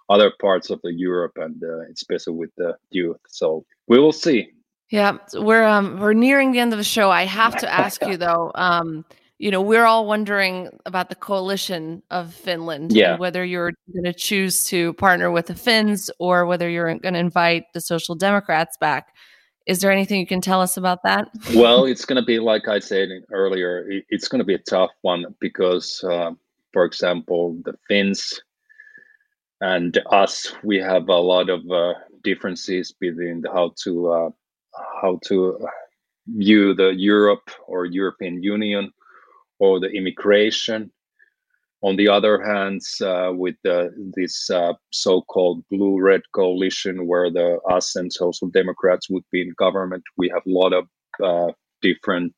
other 0.08 0.32
parts 0.40 0.70
of 0.70 0.80
the 0.82 0.92
Europe 0.92 1.32
and 1.36 1.62
uh, 1.62 1.80
especially 1.92 2.34
with 2.34 2.50
the 2.56 2.76
youth. 2.90 3.20
So 3.28 3.64
we 3.88 3.98
will 3.98 4.12
see. 4.12 4.50
Yeah, 4.90 5.16
we're 5.34 5.64
um 5.64 5.98
we're 5.98 6.12
nearing 6.12 6.52
the 6.52 6.60
end 6.60 6.72
of 6.72 6.78
the 6.78 6.84
show. 6.84 7.10
I 7.10 7.24
have 7.24 7.56
to 7.58 7.72
ask 7.72 8.02
you 8.04 8.16
though. 8.26 8.52
Um, 8.54 9.04
you 9.38 9.50
know, 9.50 9.60
we're 9.60 9.86
all 9.86 10.06
wondering 10.06 10.68
about 10.86 11.08
the 11.08 11.16
coalition 11.16 12.00
of 12.10 12.32
Finland. 12.32 12.92
Yeah. 12.92 13.16
whether 13.16 13.44
you're 13.44 13.72
going 13.92 14.04
to 14.04 14.12
choose 14.12 14.64
to 14.66 14.92
partner 14.92 15.32
with 15.32 15.46
the 15.46 15.54
Finns 15.56 16.10
or 16.20 16.46
whether 16.46 16.68
you're 16.70 16.94
going 16.98 17.14
to 17.14 17.18
invite 17.20 17.64
the 17.74 17.80
Social 17.80 18.14
Democrats 18.14 18.76
back. 18.76 19.08
Is 19.66 19.80
there 19.80 19.92
anything 19.92 20.20
you 20.20 20.26
can 20.26 20.40
tell 20.40 20.60
us 20.60 20.76
about 20.76 21.02
that? 21.04 21.28
well, 21.54 21.84
it's 21.84 22.04
going 22.04 22.20
to 22.20 22.26
be 22.26 22.38
like 22.38 22.68
I 22.68 22.78
said 22.78 23.08
earlier. 23.30 23.86
It's 24.08 24.28
going 24.28 24.40
to 24.40 24.44
be 24.44 24.54
a 24.54 24.58
tough 24.58 24.90
one 25.02 25.24
because, 25.40 26.04
uh, 26.04 26.32
for 26.72 26.84
example, 26.84 27.58
the 27.64 27.74
Finns 27.88 28.40
and 29.60 30.00
us, 30.10 30.52
we 30.64 30.78
have 30.78 31.08
a 31.08 31.16
lot 31.16 31.48
of 31.48 31.70
uh, 31.70 31.94
differences 32.24 32.92
between 32.92 33.44
how 33.44 33.72
to 33.84 34.10
uh, 34.10 34.30
how 35.00 35.18
to 35.24 35.66
view 36.26 36.74
the 36.74 36.94
Europe 36.96 37.50
or 37.66 37.86
European 37.86 38.42
Union 38.42 38.92
or 39.58 39.80
the 39.80 39.90
immigration 39.90 40.90
on 41.82 41.96
the 41.96 42.08
other 42.08 42.42
hand, 42.42 42.80
uh, 43.00 43.32
with 43.34 43.56
this 44.16 44.48
uh, 44.50 44.72
so-called 44.90 45.64
blue-red 45.70 46.22
coalition, 46.32 47.06
where 47.06 47.30
the 47.30 47.58
us 47.68 47.96
and 47.96 48.12
social 48.12 48.48
democrats 48.48 49.10
would 49.10 49.24
be 49.32 49.42
in 49.42 49.54
government, 49.58 50.04
we 50.16 50.28
have 50.28 50.46
a 50.46 50.50
lot 50.50 50.72
of 50.72 50.86
uh, 51.22 51.52
different 51.80 52.34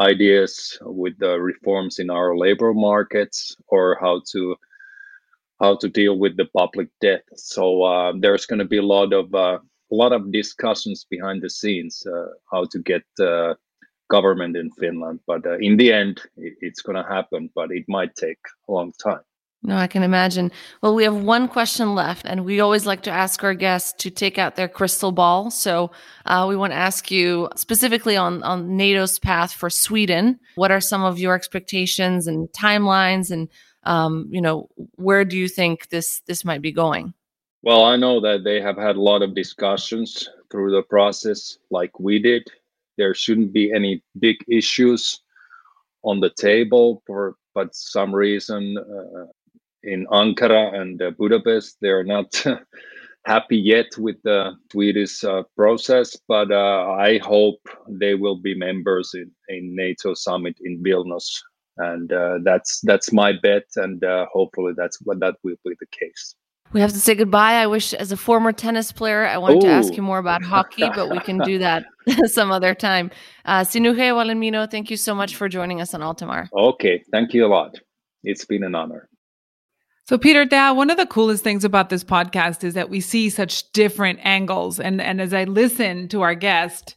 ideas 0.00 0.78
with 0.82 1.14
the 1.18 1.40
reforms 1.40 1.98
in 1.98 2.10
our 2.10 2.36
labor 2.36 2.74
markets 2.74 3.56
or 3.68 3.96
how 4.00 4.20
to 4.32 4.56
how 5.60 5.76
to 5.76 5.88
deal 5.88 6.18
with 6.18 6.36
the 6.36 6.46
public 6.46 6.88
debt. 7.00 7.22
So 7.36 7.84
uh, 7.84 8.12
there's 8.18 8.44
going 8.44 8.58
to 8.58 8.64
be 8.64 8.78
a 8.78 8.82
lot 8.82 9.12
of 9.12 9.34
uh, 9.34 9.58
a 9.92 9.94
lot 9.94 10.12
of 10.12 10.32
discussions 10.32 11.06
behind 11.08 11.42
the 11.42 11.50
scenes 11.50 12.04
uh, 12.06 12.26
how 12.50 12.64
to 12.72 12.78
get 12.80 13.04
government 14.08 14.56
in 14.56 14.70
Finland. 14.72 15.20
But 15.26 15.46
uh, 15.46 15.58
in 15.58 15.76
the 15.76 15.92
end, 15.92 16.22
it's 16.36 16.82
going 16.82 16.96
to 16.96 17.08
happen, 17.08 17.50
but 17.54 17.70
it 17.70 17.84
might 17.88 18.14
take 18.16 18.38
a 18.68 18.72
long 18.72 18.92
time. 18.92 19.20
No, 19.66 19.78
I 19.78 19.86
can 19.86 20.02
imagine. 20.02 20.52
Well, 20.82 20.94
we 20.94 21.04
have 21.04 21.16
one 21.16 21.48
question 21.48 21.94
left, 21.94 22.26
and 22.26 22.44
we 22.44 22.60
always 22.60 22.84
like 22.84 23.02
to 23.04 23.10
ask 23.10 23.42
our 23.42 23.54
guests 23.54 23.94
to 24.02 24.10
take 24.10 24.36
out 24.36 24.56
their 24.56 24.68
crystal 24.68 25.10
ball. 25.10 25.50
So 25.50 25.90
uh, 26.26 26.44
we 26.46 26.54
want 26.54 26.74
to 26.74 26.76
ask 26.76 27.10
you 27.10 27.48
specifically 27.56 28.14
on, 28.14 28.42
on 28.42 28.76
NATO's 28.76 29.18
path 29.18 29.54
for 29.54 29.70
Sweden. 29.70 30.38
What 30.56 30.70
are 30.70 30.82
some 30.82 31.02
of 31.02 31.18
your 31.18 31.34
expectations 31.34 32.26
and 32.26 32.46
timelines, 32.52 33.30
and 33.30 33.48
um, 33.84 34.28
you 34.30 34.42
know 34.42 34.68
where 34.96 35.24
do 35.24 35.38
you 35.38 35.48
think 35.48 35.88
this 35.88 36.20
this 36.26 36.44
might 36.44 36.60
be 36.60 36.72
going? 36.72 37.14
Well, 37.62 37.84
I 37.84 37.96
know 37.96 38.20
that 38.20 38.44
they 38.44 38.60
have 38.60 38.76
had 38.76 38.96
a 38.96 39.00
lot 39.00 39.22
of 39.22 39.34
discussions 39.34 40.28
through 40.50 40.72
the 40.72 40.82
process, 40.82 41.56
like 41.70 41.98
we 41.98 42.18
did 42.18 42.50
there 42.96 43.14
shouldn't 43.14 43.52
be 43.52 43.72
any 43.72 44.02
big 44.18 44.36
issues 44.48 45.20
on 46.02 46.20
the 46.20 46.30
table 46.30 47.02
for 47.06 47.36
but 47.54 47.74
some 47.74 48.14
reason 48.14 48.76
uh, 48.78 49.26
in 49.82 50.06
Ankara 50.06 50.74
and 50.74 51.00
uh, 51.00 51.10
Budapest 51.18 51.76
they're 51.80 52.04
not 52.04 52.44
happy 53.26 53.56
yet 53.56 53.86
with 53.98 54.16
the 54.22 54.52
Swedish 54.70 55.24
uh, 55.24 55.42
process 55.56 56.16
but 56.28 56.50
uh, 56.50 56.90
I 56.98 57.18
hope 57.18 57.60
they 57.88 58.14
will 58.14 58.36
be 58.36 58.54
members 58.54 59.14
in, 59.14 59.30
in 59.48 59.74
NATO 59.74 60.14
summit 60.14 60.56
in 60.62 60.82
Vilnius. 60.82 61.42
And 61.76 62.12
uh, 62.12 62.38
that's 62.44 62.80
that's 62.82 63.12
my 63.12 63.32
bet 63.42 63.64
and 63.76 64.04
uh, 64.04 64.26
hopefully 64.32 64.74
that's 64.76 64.98
what 65.02 65.18
that 65.20 65.34
will 65.42 65.56
be 65.64 65.74
the 65.80 65.86
case 65.86 66.36
we 66.72 66.80
have 66.80 66.92
to 66.92 66.98
say 66.98 67.14
goodbye. 67.14 67.54
I 67.62 67.66
wish, 67.66 67.94
as 67.94 68.10
a 68.10 68.16
former 68.16 68.52
tennis 68.52 68.90
player, 68.92 69.26
I 69.26 69.38
wanted 69.38 69.58
Ooh. 69.58 69.68
to 69.68 69.72
ask 69.72 69.96
you 69.96 70.02
more 70.02 70.18
about 70.18 70.42
hockey, 70.42 70.88
but 70.94 71.08
we 71.10 71.20
can 71.20 71.38
do 71.38 71.58
that 71.58 71.84
some 72.26 72.50
other 72.50 72.74
time. 72.74 73.10
Uh, 73.44 73.60
Sinuhe 73.60 73.96
Wallinheimo, 73.96 74.70
thank 74.70 74.90
you 74.90 74.96
so 74.96 75.14
much 75.14 75.36
for 75.36 75.48
joining 75.48 75.80
us 75.80 75.94
on 75.94 76.00
Altamar. 76.00 76.48
Okay, 76.52 77.02
thank 77.12 77.32
you 77.32 77.46
a 77.46 77.48
lot. 77.48 77.78
It's 78.22 78.44
been 78.44 78.64
an 78.64 78.74
honor. 78.74 79.08
So, 80.06 80.18
Peter 80.18 80.44
Dad, 80.44 80.72
one 80.72 80.90
of 80.90 80.98
the 80.98 81.06
coolest 81.06 81.42
things 81.42 81.64
about 81.64 81.88
this 81.88 82.04
podcast 82.04 82.62
is 82.62 82.74
that 82.74 82.90
we 82.90 83.00
see 83.00 83.30
such 83.30 83.72
different 83.72 84.18
angles. 84.22 84.78
And, 84.78 85.00
and 85.00 85.18
as 85.18 85.32
I 85.32 85.44
listen 85.44 86.08
to 86.08 86.20
our 86.20 86.34
guest, 86.34 86.94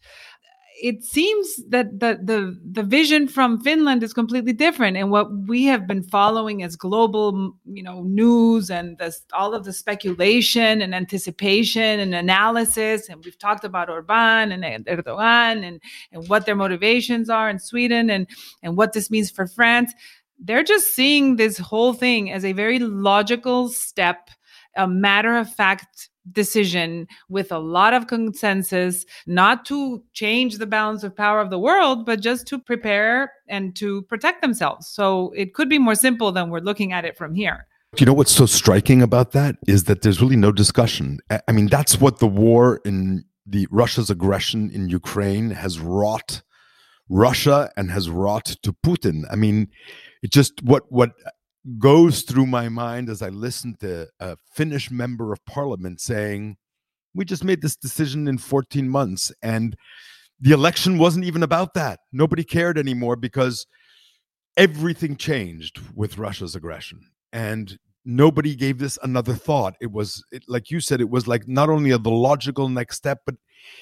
it 0.81 1.03
seems 1.03 1.55
that 1.69 1.99
the 1.99 2.19
the 2.23 2.57
the 2.71 2.83
vision 2.83 3.27
from 3.27 3.59
Finland 3.61 4.03
is 4.03 4.13
completely 4.13 4.53
different, 4.53 4.95
and 4.97 5.11
what 5.11 5.27
we 5.47 5.65
have 5.65 5.87
been 5.87 6.03
following 6.03 6.63
as 6.63 6.75
global, 6.75 7.55
you 7.65 7.81
know, 7.81 8.03
news 8.03 8.69
and 8.69 8.97
this, 8.97 9.21
all 9.33 9.53
of 9.53 9.63
the 9.63 9.73
speculation 9.73 10.81
and 10.81 10.93
anticipation 10.93 11.99
and 11.99 12.13
analysis, 12.13 13.09
and 13.09 13.23
we've 13.25 13.39
talked 13.39 13.63
about 13.63 13.89
Orban 13.89 14.51
and 14.51 14.85
Erdogan 14.85 15.63
and 15.67 15.81
and 16.11 16.27
what 16.27 16.45
their 16.45 16.55
motivations 16.55 17.29
are 17.29 17.49
in 17.49 17.59
Sweden 17.59 18.09
and 18.09 18.27
and 18.61 18.77
what 18.77 18.93
this 18.93 19.09
means 19.09 19.31
for 19.31 19.47
France. 19.47 19.93
They're 20.39 20.63
just 20.63 20.93
seeing 20.93 21.37
this 21.37 21.57
whole 21.57 21.93
thing 21.93 22.31
as 22.31 22.45
a 22.45 22.53
very 22.53 22.77
logical 22.77 23.69
step, 23.69 24.29
a 24.75 24.87
matter 24.87 25.35
of 25.35 25.51
fact 25.51 26.09
decision 26.31 27.07
with 27.29 27.51
a 27.51 27.59
lot 27.59 27.93
of 27.93 28.07
consensus, 28.07 29.05
not 29.25 29.65
to 29.65 30.03
change 30.13 30.57
the 30.57 30.65
balance 30.65 31.03
of 31.03 31.15
power 31.15 31.39
of 31.39 31.49
the 31.49 31.59
world, 31.59 32.05
but 32.05 32.19
just 32.19 32.47
to 32.47 32.59
prepare 32.59 33.31
and 33.47 33.75
to 33.75 34.01
protect 34.03 34.41
themselves. 34.41 34.87
So 34.87 35.31
it 35.35 35.53
could 35.53 35.69
be 35.69 35.79
more 35.79 35.95
simple 35.95 36.31
than 36.31 36.49
we're 36.49 36.59
looking 36.59 36.93
at 36.93 37.05
it 37.05 37.17
from 37.17 37.33
here. 37.33 37.67
You 37.97 38.05
know 38.05 38.13
what's 38.13 38.33
so 38.33 38.45
striking 38.45 39.01
about 39.01 39.31
that 39.31 39.55
is 39.65 39.85
that 39.85 40.01
there's 40.01 40.21
really 40.21 40.35
no 40.35 40.51
discussion. 40.51 41.19
I 41.47 41.51
mean, 41.51 41.67
that's 41.67 41.99
what 41.99 42.19
the 42.19 42.27
war 42.27 42.81
in 42.85 43.23
the 43.45 43.67
Russia's 43.71 44.09
aggression 44.09 44.69
in 44.71 44.89
Ukraine 44.89 45.51
has 45.51 45.79
wrought 45.79 46.41
Russia 47.09 47.71
and 47.77 47.89
has 47.89 48.09
wrought 48.09 48.45
to 48.63 48.73
Putin. 48.85 49.23
I 49.31 49.35
mean, 49.35 49.69
it 50.21 50.31
just 50.31 50.61
what 50.63 50.91
what 50.91 51.11
goes 51.79 52.21
through 52.21 52.45
my 52.45 52.69
mind 52.69 53.09
as 53.09 53.21
I 53.21 53.29
listen 53.29 53.75
to 53.81 54.07
a 54.19 54.37
Finnish 54.53 54.89
member 54.89 55.33
of 55.33 55.43
parliament 55.45 56.01
saying, 56.01 56.57
"We 57.13 57.25
just 57.25 57.43
made 57.43 57.61
this 57.61 57.75
decision 57.75 58.27
in 58.27 58.37
14 58.37 58.87
months 58.89 59.31
and 59.41 59.75
the 60.39 60.51
election 60.51 60.97
wasn't 60.97 61.25
even 61.25 61.43
about 61.43 61.73
that. 61.73 61.99
Nobody 62.11 62.43
cared 62.43 62.77
anymore 62.77 63.15
because 63.15 63.65
everything 64.55 65.15
changed 65.15 65.79
with 65.95 66.17
Russia's 66.17 66.55
aggression. 66.55 66.99
And 67.33 67.77
nobody 68.05 68.55
gave 68.55 68.77
this 68.77 68.97
another 69.03 69.33
thought. 69.33 69.75
It 69.81 69.91
was, 69.91 70.23
it, 70.31 70.43
like 70.47 70.69
you 70.69 70.79
said, 70.79 71.01
it 71.01 71.09
was 71.09 71.27
like 71.27 71.47
not 71.47 71.69
only 71.69 71.91
the 71.91 72.09
logical 72.09 72.69
next 72.69 72.97
step, 72.97 73.19
but 73.25 73.35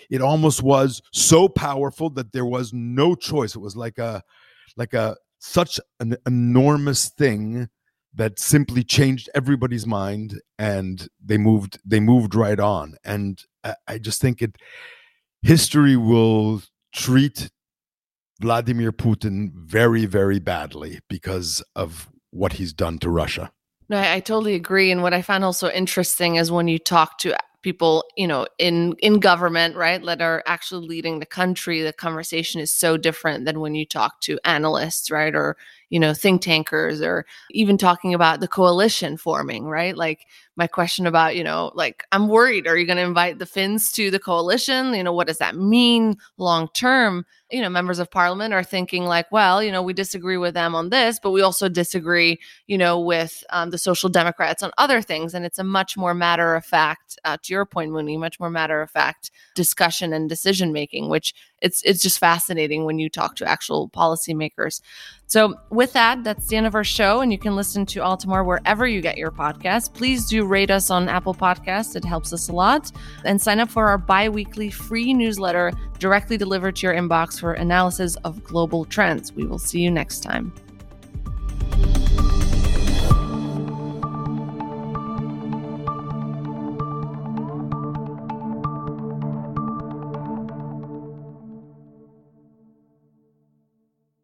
it 0.09 0.21
almost 0.21 0.63
was 0.63 1.01
so 1.13 1.47
powerful 1.47 2.09
that 2.11 2.31
there 2.31 2.45
was 2.45 2.73
no 2.73 3.15
choice. 3.15 3.55
It 3.55 3.59
was 3.59 3.75
like 3.75 3.97
a, 3.97 4.21
like 4.77 4.93
a, 4.93 5.15
such 5.45 5.79
an 5.99 6.17
enormous 6.25 7.09
thing 7.09 7.69
that 8.13 8.39
simply 8.39 8.83
changed 8.83 9.29
everybody's 9.35 9.85
mind 9.85 10.41
and 10.57 11.07
they 11.23 11.37
moved 11.37 11.79
they 11.85 11.99
moved 11.99 12.33
right 12.33 12.59
on 12.59 12.95
and 13.03 13.43
I, 13.63 13.75
I 13.87 13.97
just 13.97 14.21
think 14.21 14.41
it 14.41 14.57
history 15.41 15.95
will 15.95 16.61
treat 16.93 17.49
Vladimir 18.41 18.91
Putin 18.91 19.51
very, 19.53 20.05
very 20.05 20.39
badly 20.39 20.99
because 21.09 21.63
of 21.75 22.09
what 22.31 22.53
he's 22.53 22.73
done 22.73 22.97
to 22.99 23.09
Russia. 23.09 23.51
No, 23.87 23.97
I, 23.97 24.15
I 24.15 24.19
totally 24.19 24.55
agree. 24.55 24.91
And 24.91 25.03
what 25.03 25.13
I 25.13 25.21
found 25.21 25.43
also 25.43 25.69
interesting 25.69 26.35
is 26.35 26.51
when 26.51 26.67
you 26.67 26.79
talk 26.79 27.17
to 27.19 27.35
people, 27.65 28.03
you 28.15 28.27
know, 28.27 28.45
in 28.59 28.93
in 28.99 29.19
government, 29.19 29.75
right, 29.75 30.05
that 30.05 30.21
are 30.21 30.43
actually 30.45 30.87
leading 30.87 31.17
the 31.17 31.25
country, 31.25 31.81
the 31.81 31.91
conversation 31.91 32.61
is 32.61 32.71
so 32.71 32.95
different 32.95 33.43
than 33.43 33.59
when 33.59 33.73
you 33.73 33.87
talk 33.87 34.21
to 34.21 34.39
analysts, 34.45 35.09
right, 35.09 35.33
or 35.33 35.57
you 35.89 35.99
know, 35.99 36.13
think 36.13 36.43
tankers, 36.43 37.01
or 37.01 37.25
even 37.49 37.75
talking 37.75 38.13
about 38.13 38.39
the 38.39 38.47
coalition 38.47 39.17
forming, 39.17 39.65
right? 39.65 39.97
Like 39.97 40.27
my 40.55 40.67
question 40.67 41.07
about, 41.07 41.35
you 41.35 41.43
know, 41.43 41.71
like 41.73 42.03
I'm 42.11 42.27
worried, 42.27 42.67
are 42.67 42.77
you 42.77 42.85
going 42.85 42.97
to 42.97 43.03
invite 43.03 43.39
the 43.39 43.47
Finns 43.47 43.91
to 43.93 44.11
the 44.11 44.19
coalition? 44.19 44.93
You 44.93 45.03
know, 45.03 45.13
what 45.13 45.25
does 45.25 45.39
that 45.39 45.55
mean 45.55 46.17
long 46.37 46.67
term? 46.75 47.25
You 47.51 47.61
know, 47.61 47.69
members 47.69 47.99
of 47.99 48.09
parliament 48.09 48.53
are 48.53 48.63
thinking 48.63 49.05
like, 49.05 49.31
well, 49.31 49.61
you 49.61 49.71
know, 49.71 49.83
we 49.83 49.93
disagree 49.93 50.37
with 50.37 50.55
them 50.55 50.73
on 50.73 50.89
this, 50.89 51.19
but 51.21 51.31
we 51.31 51.41
also 51.41 51.69
disagree, 51.69 52.39
you 52.65 52.77
know, 52.77 52.99
with 52.99 53.43
um, 53.51 53.69
the 53.69 53.77
social 53.77 54.09
democrats 54.09 54.63
on 54.63 54.71
other 54.77 55.01
things, 55.01 55.33
and 55.33 55.45
it's 55.45 55.59
a 55.59 55.63
much 55.63 55.95
more 55.95 56.13
matter 56.13 56.55
of 56.55 56.65
fact, 56.65 57.19
uh, 57.23 57.37
to 57.43 57.53
your 57.53 57.65
point, 57.65 57.91
Moni 57.91 58.17
much 58.17 58.39
more 58.39 58.49
matter 58.49 58.81
of 58.81 58.89
fact 58.89 59.29
discussion 59.53 60.11
and 60.11 60.27
decision 60.27 60.73
making, 60.73 61.09
which 61.09 61.33
it's 61.65 61.81
it's 61.81 62.01
just 62.01 62.19
fascinating 62.19 62.85
when 62.85 62.99
you 62.99 63.09
talk 63.09 63.35
to 63.37 63.45
actual 63.45 63.89
policymakers. 63.89 64.81
So, 65.25 65.55
with 65.71 65.91
that, 65.93 66.23
that's 66.23 66.45
the 66.47 66.55
end 66.55 66.67
of 66.67 66.75
our 66.75 66.83
show, 66.83 67.21
and 67.21 67.31
you 67.31 67.39
can 67.39 67.55
listen 67.55 67.87
to 67.87 68.01
Altamar 68.01 68.45
wherever 68.45 68.85
you 68.85 69.01
get 69.01 69.17
your 69.17 69.31
podcast. 69.31 69.95
Please 69.95 70.27
do 70.27 70.45
rate 70.45 70.69
us 70.69 70.91
on 70.91 71.09
Apple 71.09 71.33
Podcasts; 71.33 71.95
it 71.95 72.05
helps 72.05 72.31
us 72.31 72.49
a 72.49 72.53
lot. 72.53 72.91
And 73.25 73.41
sign 73.41 73.59
up 73.59 73.69
for 73.69 73.87
our 73.87 73.97
bi-weekly 73.97 74.69
free 74.69 75.13
newsletter 75.13 75.73
directly 75.97 76.37
delivered 76.37 76.75
to 76.77 76.87
your 76.87 76.95
inbox 76.95 77.39
for 77.39 77.53
analysis 77.53 78.15
of 78.17 78.43
global 78.43 78.85
trends. 78.85 79.33
We 79.33 79.47
will 79.47 79.59
see 79.59 79.79
you 79.79 79.89
next 79.89 80.19
time. 80.21 80.53